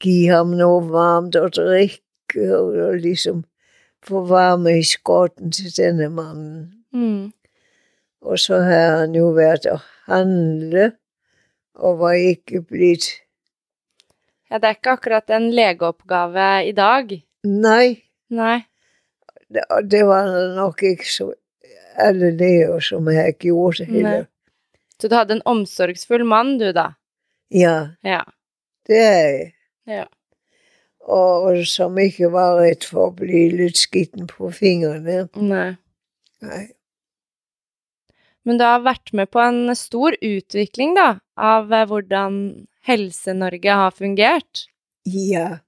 give 0.00 0.28
ham 0.28 0.46
noget 0.46 0.90
varmt 0.90 1.36
at 1.36 1.56
drikke 1.56 2.56
og, 2.58 2.64
og 2.64 2.94
ligesom 2.94 3.44
få 4.02 4.26
varme 4.26 4.78
i 4.78 4.82
skotten 4.82 5.52
til 5.52 5.76
denne 5.76 6.08
manden. 6.08 6.72
Mm. 6.92 7.32
Og 8.20 8.38
så 8.38 8.58
har 8.58 8.96
han 8.96 9.14
jo 9.14 9.28
været 9.28 9.66
at 9.66 9.80
handle, 10.04 10.92
og 11.74 11.98
var 11.98 12.12
ikke 12.12 12.62
blitt 12.62 13.21
Ja, 14.52 14.58
det 14.60 14.68
er 14.68 14.76
ikke 14.76 14.92
akkurat 14.98 15.30
en 15.32 15.46
legeoppgave 15.56 16.48
i 16.68 16.72
dag. 16.76 17.12
Nei, 17.48 18.02
Nei. 18.28 18.58
det, 19.48 19.62
og 19.72 19.86
det 19.88 20.02
var 20.04 20.28
nok 20.58 20.82
ikke 20.84 21.08
så 21.08 21.30
alle 22.00 22.28
leger 22.36 22.80
som 22.84 23.08
har 23.08 23.32
gjort 23.40 23.80
det 23.80 23.86
heller. 23.88 24.26
Så 25.00 25.08
du 25.08 25.16
hadde 25.16 25.38
en 25.38 25.46
omsorgsfull 25.48 26.24
mann, 26.28 26.58
du, 26.60 26.68
da? 26.76 26.90
Ja, 27.52 27.94
Ja. 28.04 28.20
det 28.88 28.98
er 29.00 29.24
jeg. 29.32 29.54
Ja. 29.88 30.04
Og 31.02 31.64
som 31.66 31.96
ikke 31.98 32.28
var 32.30 32.60
redd 32.60 32.84
for 32.86 33.08
å 33.08 33.14
bli 33.16 33.48
litt 33.56 33.80
skitten 33.80 34.28
på 34.30 34.52
fingrene. 34.54 35.24
Nei. 35.34 35.72
Nei. 36.44 36.62
Men 38.44 38.58
du 38.58 38.64
har 38.66 38.82
vært 38.82 39.12
med 39.14 39.30
på 39.30 39.40
en 39.42 39.74
stor 39.78 40.16
utvikling, 40.18 40.96
da, 40.98 41.20
av 41.38 41.72
eh, 41.72 41.86
hvordan 41.86 42.38
Helse-Norge 42.86 43.76
har 43.78 43.94
fungert. 43.94 44.66
Ja. 45.06 45.62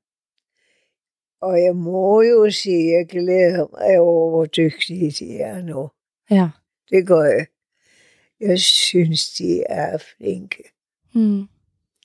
Og 1.44 1.58
jeg 1.60 1.74
må 1.76 2.22
jo 2.24 2.46
si 2.54 2.74
jeg 2.94 3.08
gleder 3.10 3.66
meg 3.68 3.98
over 4.00 4.30
hvor 4.32 4.46
dyktige 4.50 5.10
de 5.18 5.42
er 5.44 5.60
nå. 5.62 5.88
Ja. 6.30 6.48
Det 6.90 7.04
gør 7.06 7.24
jeg. 7.28 7.46
Jeg 8.40 8.58
synes, 8.60 9.28
de 9.38 9.62
er 9.62 9.98
flinke. 9.98 10.70
Mm. 11.14 11.46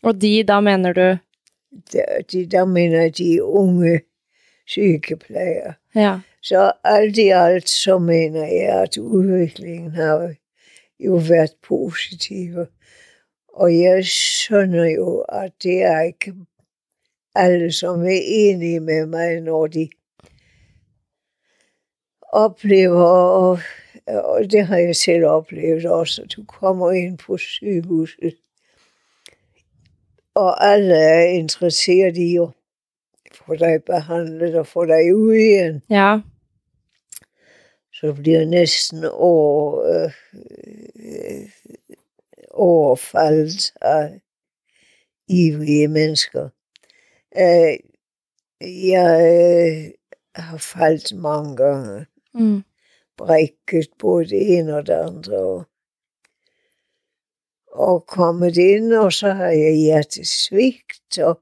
Og 0.03 0.21
de, 0.21 0.43
da 0.43 0.59
mener 0.59 0.93
du 0.93 1.17
Der, 1.93 2.21
de, 2.31 2.45
der 2.45 2.65
mener 2.65 3.09
de 3.09 3.43
unge 3.43 4.01
sykepleiere. 4.67 5.73
Ja. 5.95 6.19
Så 6.41 6.71
alt 6.83 7.17
i 7.17 7.29
alt 7.29 7.69
så 7.69 7.99
mener 7.99 8.45
jeg, 8.45 8.81
at 8.81 8.97
udviklingen 8.97 9.91
har 9.91 10.35
jo 10.99 11.13
været 11.13 11.53
positiv. 11.67 12.55
Og 13.47 13.79
jeg 13.79 14.05
skjønner 14.05 14.85
jo, 14.85 15.19
at 15.19 15.51
det 15.63 15.81
er 15.81 16.01
ikke 16.01 16.33
alle, 17.35 17.71
som 17.71 18.03
er 18.03 18.19
enige 18.21 18.79
med 18.79 19.05
mig, 19.05 19.41
når 19.41 19.67
de 19.67 19.89
oplever, 22.21 23.03
og, 23.05 23.59
og 24.07 24.51
det 24.51 24.65
har 24.65 24.77
jeg 24.77 24.95
selv 24.95 25.25
oplevet 25.25 25.85
også, 25.85 26.21
at 26.21 26.31
du 26.35 26.43
kommer 26.43 26.91
ind 26.91 27.17
på 27.17 27.37
sygehuset, 27.37 28.35
og 30.35 30.65
alle 30.65 30.95
er 30.95 31.23
interesseret 31.23 32.17
i 32.17 32.35
at 32.35 32.49
få 33.33 33.55
dig 33.55 33.83
behandlet 33.83 34.55
og 34.55 34.67
få 34.67 34.85
dig 34.85 35.15
ud 35.15 35.33
igen 35.33 35.81
Ja. 35.89 36.19
så 37.93 38.13
bliver 38.13 38.45
næsten 38.45 39.03
øh, 39.03 40.03
øh, 40.03 40.88
overfaldet 42.51 43.73
af 43.81 44.21
ivrige 45.27 45.87
mennesker. 45.87 46.49
Øh, 47.37 47.77
jeg 48.89 49.21
øh, 49.21 49.91
har 50.35 50.57
faldt 50.57 51.17
mange 51.17 51.57
gange, 51.57 52.05
Mm. 52.33 52.63
brækket 53.17 53.89
både 53.99 54.25
det 54.25 54.57
ene 54.57 54.75
og 54.75 54.87
det 54.87 54.93
andre, 54.93 55.37
og, 55.37 55.63
og 57.71 58.05
kommet 58.07 58.57
ind, 58.57 58.93
og 58.93 59.13
så 59.13 59.29
har 59.31 59.47
jeg 59.47 59.75
hjertesvigt, 59.75 61.19
og, 61.19 61.41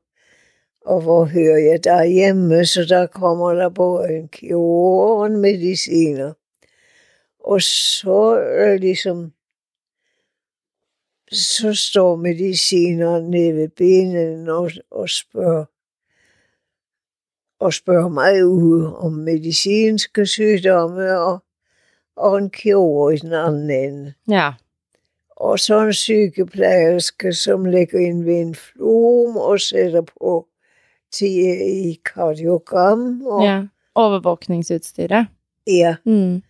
og 0.86 1.02
hvor 1.02 1.26
hører 1.26 1.58
jeg 1.58 1.84
derhjemme, 1.84 2.66
så 2.66 2.86
der 2.86 3.08
kommer 3.08 3.54
der 3.54 3.70
både 3.70 4.10
en 4.10 4.28
kirurg 4.28 5.20
og 5.20 5.26
en 5.26 5.38
mediciner. 5.38 6.34
Og 7.40 7.62
så 7.62 8.40
øh, 8.40 8.80
ligesom, 8.80 9.34
så 11.32 11.74
står 11.74 12.16
medicineren 12.16 13.30
nede 13.30 13.56
ved 13.56 13.70
benene 13.70 14.54
og, 14.54 14.72
og 14.92 15.10
spørger, 15.10 15.66
og 17.60 17.74
spørger 17.74 18.10
mig 18.10 18.46
ud 18.46 18.86
om 18.86 19.12
medicinske 19.12 20.26
sygdomme 20.26 21.20
og, 21.20 21.44
og 22.16 22.38
en 22.38 22.50
kirurg 22.50 23.14
i 23.14 23.18
den 23.18 23.34
anden 23.34 23.70
ende. 23.70 24.14
Ja. 24.30 24.54
Og 25.30 25.60
så 25.60 25.80
en 25.86 25.94
sygeplejerske, 25.94 27.34
som 27.34 27.66
lægger 27.66 28.00
ind 28.00 28.24
ved 28.24 28.42
en 28.42 28.56
flum 28.56 29.38
og 29.38 29.60
sætter 29.60 30.02
på 30.02 30.48
til 31.12 31.28
i 31.88 32.00
kardiogram. 32.06 33.22
Og, 33.26 33.44
ja. 33.44 33.64
Overvåkningsutstyret. 33.96 35.28
ja. 35.68 35.96
Mm. 36.06 36.44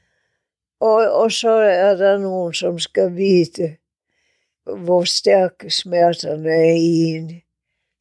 Og, 0.79 1.11
og 1.11 1.31
så 1.31 1.51
er 1.51 1.95
der 1.95 2.17
nogen, 2.17 2.53
som 2.53 2.79
skal 2.79 3.15
vide, 3.15 3.75
hvor 4.75 5.03
stærke 5.03 5.69
smerterne 5.69 6.49
er 6.49 6.75
i 6.75 7.03
en 7.17 7.29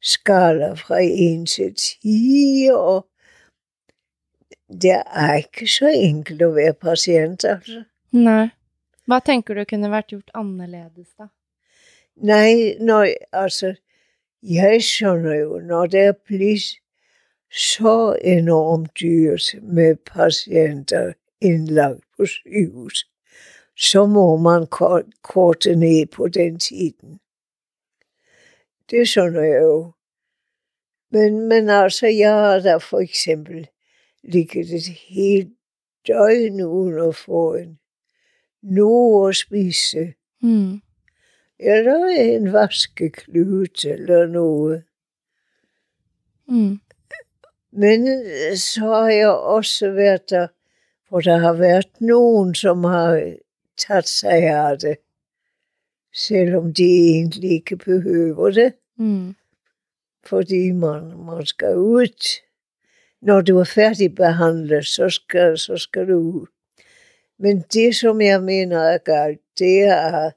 skala 0.01 0.73
fra 0.73 0.99
1 1.01 1.47
til 1.47 1.75
10, 1.75 2.69
og 2.73 3.07
det 4.67 5.01
er 5.05 5.33
ikke 5.33 5.67
så 5.67 5.87
enkelt 5.87 6.41
at 6.41 6.55
være 6.55 6.73
patient, 6.73 7.45
altså. 7.45 7.83
Nei. 8.11 8.47
Hva 9.07 9.19
tenker 9.23 9.55
du 9.55 9.63
kunne 9.63 9.91
vært 9.91 10.09
gjort 10.11 10.31
annerledes, 10.35 11.07
da? 11.15 11.29
Nej, 12.17 12.75
når, 12.83 13.13
altså, 13.31 13.75
jeg 14.43 14.81
skjønner 14.83 15.35
jo, 15.35 15.59
når 15.59 15.93
det 15.93 16.01
er 16.09 16.17
blitt 16.27 16.81
så 17.53 18.17
enormt 18.21 18.91
dyrt 18.99 19.53
med 19.61 19.95
patienter 20.05 21.13
indlagt 21.41 22.03
på 22.17 22.25
sygehus, 22.25 23.05
så 23.77 24.05
må 24.05 24.37
man 24.37 24.67
ko- 24.67 25.03
korte 25.21 25.75
ned 25.75 26.05
på 26.05 26.27
den 26.27 26.59
tiden. 26.59 27.19
Det 28.89 29.07
skjønner 29.07 29.41
jeg 29.41 29.61
jo. 29.61 29.91
Men, 31.11 31.47
men 31.47 31.69
altså, 31.69 32.07
jeg 32.07 32.33
har 32.33 32.59
da 32.59 32.77
for 32.77 32.99
eksempel 32.99 33.67
ligget 34.23 34.73
et 34.73 34.87
helt 35.09 35.53
døgn 36.07 36.61
uden 36.61 37.09
at 37.09 37.15
få 37.15 37.55
en 37.55 37.77
noe 38.61 39.29
å 39.29 39.31
spise. 39.35 40.13
Mm. 40.41 40.81
Eller 41.59 42.05
en 42.21 42.51
vaskeklut 42.53 43.85
eller 43.85 44.27
noe. 44.31 44.81
Mm. 46.47 46.79
Men 47.71 48.07
øh, 48.07 48.55
så 48.57 48.93
har 48.93 49.09
jeg 49.09 49.29
også 49.29 49.91
været 49.91 50.29
der, 50.29 50.47
hvor 51.09 51.21
der 51.21 51.37
har 51.37 51.53
været 51.53 52.01
nogen, 52.01 52.55
som 52.55 52.83
har 52.83 53.37
taget 53.77 54.07
sig 54.07 54.43
af 54.43 54.79
det. 54.79 54.97
Selvom 56.13 56.73
de 56.73 56.83
egentlig 56.83 57.51
ikke 57.51 57.77
behøver 57.77 58.51
det, 58.51 58.73
Mm. 58.99 59.35
fordi 60.25 60.71
man, 60.71 61.17
man 61.25 61.45
skal 61.45 61.75
ud. 61.77 62.39
Når 63.21 63.41
du 63.41 63.59
er 63.59 63.63
færdigbehandlet, 63.63 64.85
så 64.85 65.09
skal, 65.09 65.57
så 65.57 65.77
skal 65.77 66.07
du 66.07 66.17
ud. 66.17 66.45
Men 67.39 67.63
det, 67.73 67.95
som 67.95 68.21
jeg 68.21 68.43
mener 68.43 68.79
er 68.79 68.97
galt, 68.97 69.41
det 69.59 69.79
er, 69.83 70.31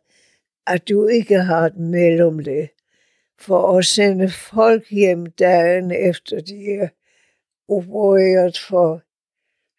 at 0.66 0.88
du 0.88 1.06
ikke 1.06 1.36
har 1.40 1.66
et 1.66 1.76
mellemled 1.76 2.68
for 3.38 3.78
at 3.78 3.84
sende 3.84 4.28
folk 4.28 4.88
hjem 4.90 5.26
dagen 5.26 5.90
efter 5.90 6.40
de 6.40 6.70
er 6.74 6.88
opereret 7.68 8.58
for 8.68 9.02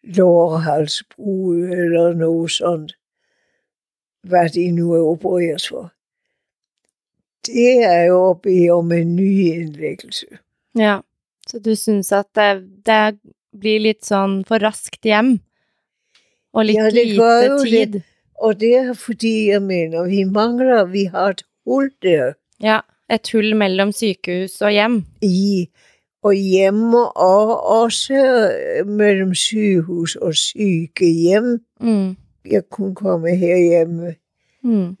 lårhalsbrud 0.02 1.56
eller 1.58 2.12
noget 2.14 2.50
sådan, 2.50 2.88
hvad 4.22 4.48
de 4.54 4.70
nu 4.70 4.92
er 4.92 5.02
opereret 5.02 5.66
for. 5.68 5.92
Det 7.46 7.84
er 7.84 8.02
jo 8.04 8.30
at 8.30 8.40
bede 8.42 8.70
om 8.70 8.92
en 8.92 9.16
ny 9.16 9.30
indlæggelse. 9.52 10.26
Ja. 10.78 10.98
Så 11.46 11.58
du 11.58 11.74
syns 11.74 12.12
at 12.12 12.26
det, 12.38 12.62
det 12.86 13.18
blir 13.60 13.80
litt 13.82 14.04
sånn 14.06 14.44
for 14.46 14.62
raskt 14.62 15.02
hjem? 15.04 15.40
Og 16.54 16.64
litt 16.68 16.78
Ja, 16.78 16.84
det 16.90 17.06
lite 17.08 17.18
gør 17.18 17.42
jo 17.48 17.56
det. 17.58 17.70
tid? 17.72 18.00
Og 18.42 18.60
det 18.60 18.74
er 18.74 18.92
fordi, 18.94 19.48
jeg 19.50 19.62
mener, 19.62 20.06
vi 20.08 20.24
mangler, 20.24 20.84
vi 20.90 21.04
har 21.10 21.30
et 21.36 21.42
hul 21.66 21.90
der 22.02 22.34
Ja. 22.62 22.80
Et 23.10 23.28
hull 23.32 23.56
mellom 23.58 23.90
sykehus 23.92 24.60
og 24.62 24.70
hjem? 24.70 25.04
i 25.22 25.68
og 26.22 26.34
hjemme, 26.34 27.10
og 27.18 27.66
også 27.82 28.14
øh, 28.14 28.86
mellem 28.86 29.34
sygehus 29.34 30.16
og 30.16 30.34
sykehjem. 30.34 31.64
Mm. 31.80 32.16
Jeg 32.44 32.62
kunne 32.70 32.94
komme 32.94 33.36
herhjemme 33.36 34.14
Mm. 34.64 34.96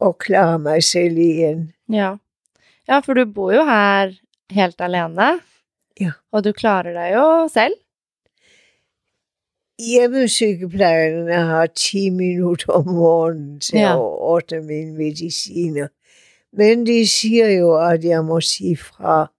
og 0.00 0.18
klare 0.18 0.58
mig 0.58 0.84
selv 0.84 1.18
igen. 1.18 1.72
Ja. 1.92 2.14
ja, 2.88 2.98
for 2.98 3.14
du 3.14 3.24
bor 3.32 3.52
jo 3.52 3.64
her 3.64 4.12
helt 4.50 4.80
alene. 4.80 5.40
Ja. 6.00 6.12
Og 6.32 6.44
du 6.44 6.52
klarer 6.52 6.92
deg 6.92 7.12
jo 7.14 7.48
selv. 7.52 7.72
Hjemmesygeplejernes 9.78 11.34
har 11.36 11.66
10 11.66 12.10
minutter 12.10 12.72
om 12.72 12.86
morgenen 12.88 13.60
til 13.60 13.78
Ja. 13.78 13.92
at 13.92 13.98
ordne 14.00 14.60
mine 14.62 14.92
mediciner. 14.92 15.88
Men 16.52 16.86
de 16.86 17.08
siger 17.08 17.48
jo, 17.50 17.76
at 17.88 18.04
jeg 18.04 18.24
må 18.24 18.40
sige 18.40 18.76
fra, 18.76 19.32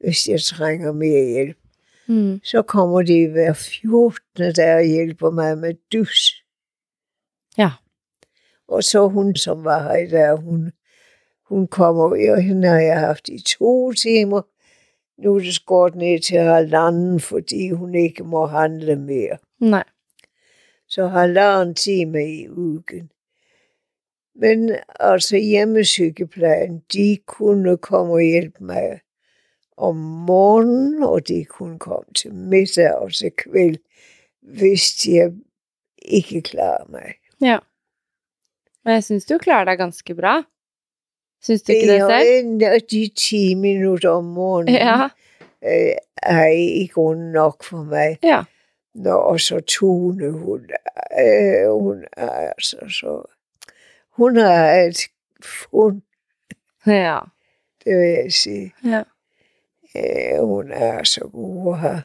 hvis 0.00 0.28
jeg 0.28 0.40
trænger 0.42 0.92
mere 0.92 1.24
hjælp. 1.24 1.56
Mm. 2.08 2.40
Så 2.44 2.62
kommer 2.62 3.02
de 3.02 3.28
hver 3.28 3.52
14. 3.52 4.52
dag 4.56 4.74
og 4.74 4.84
hjælper 4.84 5.30
mig 5.30 5.58
med 5.58 5.74
dus. 5.92 6.44
Ja. 7.58 7.70
Og 8.68 8.84
så 8.84 9.08
hun, 9.08 9.36
som 9.36 9.64
var 9.64 9.82
her 9.82 9.96
i 9.96 10.08
dag, 10.08 10.36
hun, 10.36 10.72
hun 11.48 11.66
kommer, 11.68 12.02
og 12.04 12.42
hende 12.42 12.68
har 12.68 12.80
jeg 12.80 13.00
haft 13.00 13.28
i 13.28 13.42
to 13.42 13.92
timer. 13.92 14.42
Nu 15.18 15.34
er 15.34 15.38
det 15.38 15.54
skåret 15.54 15.94
ned 15.94 16.20
til 16.20 16.38
halvanden, 16.38 17.20
fordi 17.20 17.70
hun 17.70 17.94
ikke 17.94 18.24
må 18.24 18.46
handle 18.46 18.96
mere. 18.96 19.38
Nei. 19.60 19.82
Så 20.88 21.06
halvanden 21.06 21.74
time 21.74 22.34
i 22.34 22.48
ugen. 22.48 23.10
Men 24.34 24.76
altså 25.00 25.36
hjemmesykeplejen, 25.36 26.82
de 26.92 27.18
kunne 27.26 27.76
komme 27.76 28.12
og 28.12 28.20
hjælpe 28.20 28.64
mig 28.64 29.00
om 29.76 29.96
morgenen, 29.96 31.02
og 31.02 31.28
de 31.28 31.44
kunne 31.44 31.78
komme 31.78 32.12
til 32.14 32.34
middag 32.34 32.94
og 32.94 33.12
til 33.12 33.30
kvæld, 33.30 33.76
hvis 34.42 35.06
jeg 35.08 35.32
ikke 36.02 36.42
klarer 36.42 36.90
mig. 36.90 37.14
Ja. 37.40 37.58
Men 38.84 38.94
jeg 38.94 39.04
syns 39.04 39.24
du 39.26 39.38
klarer 39.38 39.64
deg 39.70 39.78
ganske 39.78 40.14
bra. 40.14 40.42
Syns 41.42 41.62
du 41.62 41.72
ikke 41.72 41.92
det 41.92 42.00
selv? 42.00 42.60
Ja, 42.62 42.74
og 42.74 42.80
de 42.90 43.08
10 43.16 43.54
minutter 43.54 44.10
om 44.10 44.24
morgenen 44.24 44.74
Ja. 44.74 45.08
øh, 45.64 45.96
er 46.22 46.46
i 46.52 46.86
grunden 46.86 47.32
nok 47.32 47.64
for 47.64 47.82
mig. 47.84 48.18
Ja. 48.22 48.44
Nå, 48.94 49.10
og 49.12 49.40
så 49.40 49.60
Tone, 49.60 50.30
hun, 50.30 50.70
øh, 51.20 51.72
hun 51.80 52.04
er 52.16 52.30
altså 52.30 52.76
så... 52.88 53.22
Hun 54.16 54.36
er 54.36 54.86
et 54.86 54.98
fund, 55.44 56.02
Ja. 56.86 57.18
det 57.84 57.96
vil 57.98 58.08
jeg 58.08 58.32
sige. 58.32 58.74
ja. 58.84 59.02
Øh, 59.96 60.44
hun 60.46 60.70
er 60.72 61.04
så 61.04 61.20
god 61.32 61.76
her. 61.78 62.00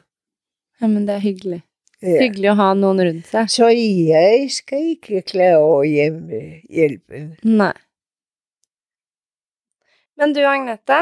Ja, 0.80 0.86
men 0.86 1.06
det 1.08 1.14
er 1.14 1.18
hyggelig. 1.20 1.62
Ja. 2.02 2.18
Hyggelig 2.18 2.50
å 2.50 2.58
ha 2.58 2.68
noen 2.74 3.00
rundt 3.06 3.28
seg. 3.30 3.50
Så 3.52 3.68
jeg 3.70 4.48
skal 4.50 4.92
ikke 4.96 5.22
klage 5.26 5.60
over 5.62 5.86
hjemmehjelpen. 5.86 7.28
Nei. 7.46 7.74
Men 10.18 10.34
du, 10.34 10.42
Agnete, 10.46 10.98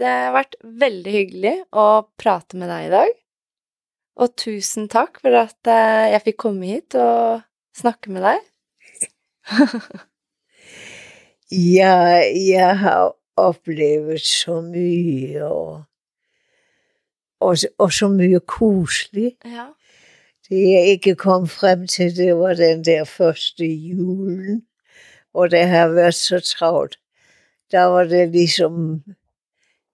det 0.00 0.08
har 0.08 0.32
vært 0.34 0.56
veldig 0.64 1.12
hyggelig 1.14 1.54
å 1.76 1.86
prate 2.20 2.56
med 2.60 2.72
deg 2.72 2.86
i 2.86 2.94
dag. 2.94 3.12
Og 4.22 4.32
tusen 4.40 4.88
takk 4.92 5.20
for 5.22 5.36
at 5.36 5.68
eh, 5.68 6.12
jeg 6.12 6.24
fikk 6.26 6.40
komme 6.46 6.68
hit 6.68 6.96
og 7.00 7.44
snakke 7.76 8.12
med 8.12 8.26
deg. 8.26 8.48
Jeg, 11.52 12.32
jeg 12.48 12.76
har 12.80 13.10
oplevet 13.36 14.22
så 14.24 14.62
mye, 14.64 15.42
og, 15.44 15.82
og, 17.44 17.64
og 17.76 17.90
så 17.92 18.08
mye 18.08 18.40
koselig. 18.48 19.34
Ja. 19.44 19.66
Det 20.52 20.70
jeg 20.70 20.86
ikke 20.86 21.14
kom 21.14 21.46
frem 21.48 21.86
til, 21.86 22.16
det 22.16 22.34
var 22.36 22.54
den 22.54 22.84
der 22.84 23.04
første 23.04 23.64
julen, 23.64 24.66
hvor 25.30 25.46
det 25.46 25.66
har 25.66 25.88
været 25.88 26.14
så 26.14 26.40
travlt. 26.40 26.98
Der 27.70 27.84
var 27.84 28.04
det 28.04 28.28
ligesom 28.28 29.02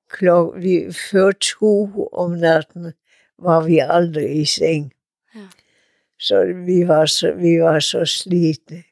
klok 0.09 0.55
vi, 0.57 0.93
før 1.11 1.33
to 1.33 2.09
om 2.13 2.31
natten, 2.31 2.93
var 3.39 3.65
vi 3.65 3.79
aldrig 3.79 4.41
i 4.41 4.45
seng. 4.45 4.93
Ja. 5.35 5.47
Så 6.19 6.45
vi 6.67 6.89
var 6.89 7.07
så, 7.07 7.33
vi 7.33 7.61
var 7.61 7.81
så 7.81 8.05
slidne. 8.05 8.83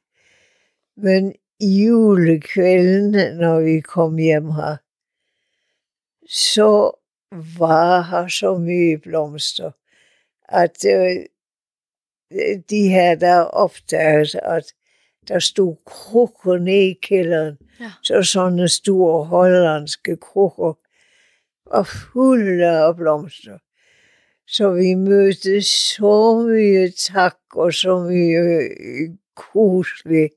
Men 0.96 1.34
julekvelden, 1.60 3.36
når 3.36 3.60
vi 3.60 3.80
kom 3.80 4.16
hjem 4.16 4.50
her, 4.50 4.76
så 6.28 6.90
var 7.58 8.02
her 8.02 8.28
så 8.28 8.58
mye 8.58 8.98
blomster, 8.98 9.70
at 10.48 10.84
øh, 10.84 11.26
de 12.70 12.88
her, 12.88 13.14
der 13.14 13.40
opdagede, 13.40 14.40
at 14.40 14.64
der 15.28 15.38
stod 15.38 15.76
krukker 15.86 16.58
ned 16.58 16.82
i 16.82 16.98
kælderen. 17.02 17.58
Ja. 17.80 17.92
Så 18.02 18.22
sådanne 18.22 18.68
store 18.68 19.24
hollandske 19.24 20.16
krukker 20.16 20.72
var 21.70 21.82
fulde 21.82 22.66
af 22.66 22.96
blomster. 22.96 23.58
Så 24.48 24.70
vi 24.70 24.94
mødte 24.94 25.62
så 25.62 26.46
mye 26.46 26.90
tak 26.90 27.36
og 27.54 27.72
så 27.72 27.98
mye 27.98 28.68
kuselig, 29.36 30.30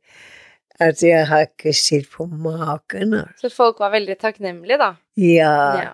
at 0.79 1.03
jeg 1.03 1.27
har 1.27 1.39
ikke 1.39 1.73
set 1.73 2.05
på 2.13 2.25
marken. 2.25 3.15
Så 3.37 3.49
folk 3.49 3.79
var 3.79 3.89
veldig 3.89 4.17
takknemlige, 4.17 4.77
da. 4.77 4.93
Ja, 5.17 5.77
Ja. 5.77 5.89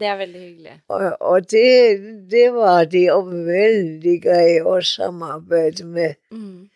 Det 0.00 0.08
er 0.08 0.16
veldig 0.16 0.40
hyggelig. 0.40 0.80
og, 0.88 1.16
og 1.20 1.50
det, 1.50 2.00
det 2.30 2.52
var 2.52 2.84
de 2.84 3.12
og 3.12 3.30
vældig 3.46 4.22
greje 4.22 4.76
at 4.76 4.84
samarbejde 4.84 5.84
med. 5.84 6.14
Mm. 6.30 6.68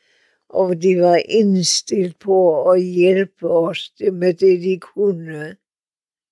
Og 0.49 0.83
de 0.83 1.01
var 1.01 1.21
indstillet 1.29 2.17
på 2.17 2.71
at 2.71 2.83
hjælpe 2.83 3.51
os 3.51 3.91
det 3.99 4.15
med 4.15 4.35
det, 4.35 4.63
de 4.63 4.79
kunne. 4.79 5.57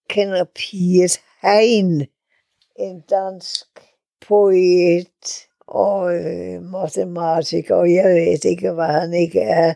Kender 0.08 0.44
Piet 0.44 1.20
Hein, 1.42 2.06
en 2.78 3.00
dansk 3.00 3.66
poet 4.26 5.46
og 5.66 6.14
øh, 6.14 6.62
matematiker, 6.62 7.74
og 7.74 7.92
jeg 7.92 8.04
ved 8.04 8.44
ikke, 8.44 8.70
hvad 8.70 8.86
han 8.86 9.12
ikke 9.12 9.40
er. 9.40 9.74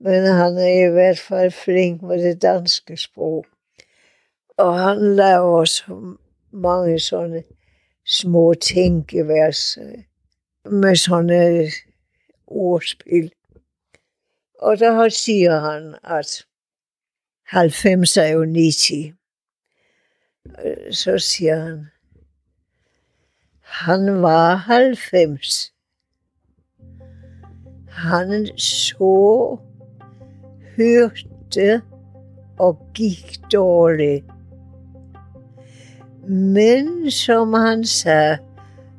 Men 0.00 0.26
han 0.26 0.56
er 0.58 0.88
i 0.88 0.92
hvert 0.92 1.18
fald 1.18 1.50
flink 1.50 2.02
med 2.02 2.24
det 2.24 2.42
danske 2.42 2.96
sprog. 2.96 3.46
Og 4.56 4.78
han 4.78 5.16
laver 5.16 5.64
så 5.64 6.16
mange 6.54 6.98
sådan 6.98 7.44
små 8.06 8.54
tænkevers 8.54 9.78
øh, 9.78 10.72
med 10.72 10.96
sådan 10.96 11.30
øh, 11.30 11.72
ordspil. 12.46 13.32
Og 14.58 14.78
der 14.78 15.08
siger 15.08 15.60
han, 15.60 15.94
at 16.04 16.46
90 17.44 18.16
er 18.16 18.28
jo 18.28 18.40
90. 18.40 19.14
Øh, 20.64 20.92
så 20.92 21.18
siger 21.18 21.60
han, 21.60 21.86
han 23.60 24.22
var 24.22 24.54
90. 24.54 25.72
Han 27.88 28.58
så, 28.58 29.58
hørte 30.76 31.82
og 32.58 32.78
gik 32.94 33.40
dårligt. 33.52 34.33
Men 36.28 37.10
som 37.10 37.52
han 37.52 37.84
sagde, 37.84 38.38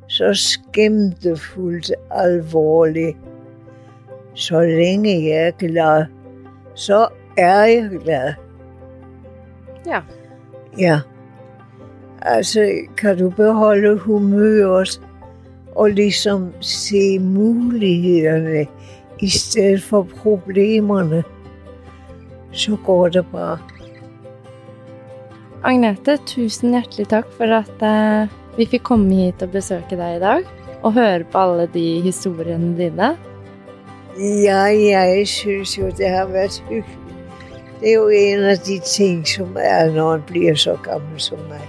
så 0.08 0.34
skæmtefuldt 0.34 1.92
alvorligt. 2.10 3.16
Så 4.34 4.60
længe 4.60 5.24
jeg 5.24 5.46
er 5.46 5.50
glad, 5.50 6.04
så 6.74 7.08
er 7.36 7.64
jeg 7.64 7.90
glad. 8.04 8.32
Ja. 9.86 10.00
Ja. 10.78 11.00
Altså, 12.22 12.70
kan 12.96 13.18
du 13.18 13.30
beholde 13.30 13.98
humøret 13.98 15.00
og 15.74 15.90
ligesom 15.90 16.52
se 16.60 17.18
mulighederne 17.18 18.66
i 19.20 19.28
stedet 19.28 19.82
for 19.82 20.02
problemerne, 20.02 21.24
så 22.52 22.76
går 22.84 23.08
det 23.08 23.26
bare. 23.32 23.58
Agnete, 25.66 26.14
tusen 26.22 26.76
hjertelig 26.76 27.08
takk 27.10 27.30
for 27.34 27.50
at 27.50 27.80
uh, 27.82 28.28
vi 28.54 28.68
fikk 28.70 28.84
komme 28.86 29.16
hit 29.18 29.40
og 29.42 29.50
besøke 29.50 29.96
deg 29.98 30.18
i 30.18 30.20
dag. 30.22 30.44
Og 30.86 30.92
høre 30.94 31.24
på 31.26 31.40
alle 31.42 31.64
de 31.72 31.86
historiene 32.04 32.76
dine. 32.78 33.08
Ja, 34.44 34.60
jeg 34.70 35.26
synes 35.28 35.74
jo, 35.78 35.90
det 35.90 36.08
har 36.08 36.30
været 36.30 36.62
hyggeligt. 36.68 37.02
Det 37.80 37.90
er 37.90 37.94
jo 37.94 38.08
en 38.08 38.44
af 38.52 38.58
de 38.58 38.78
ting, 38.78 39.26
som 39.26 39.56
er, 39.60 39.90
når 39.90 40.10
man 40.10 40.22
bliver 40.26 40.54
så 40.54 40.76
gammel 40.84 41.20
som 41.20 41.38
mig. 41.50 41.64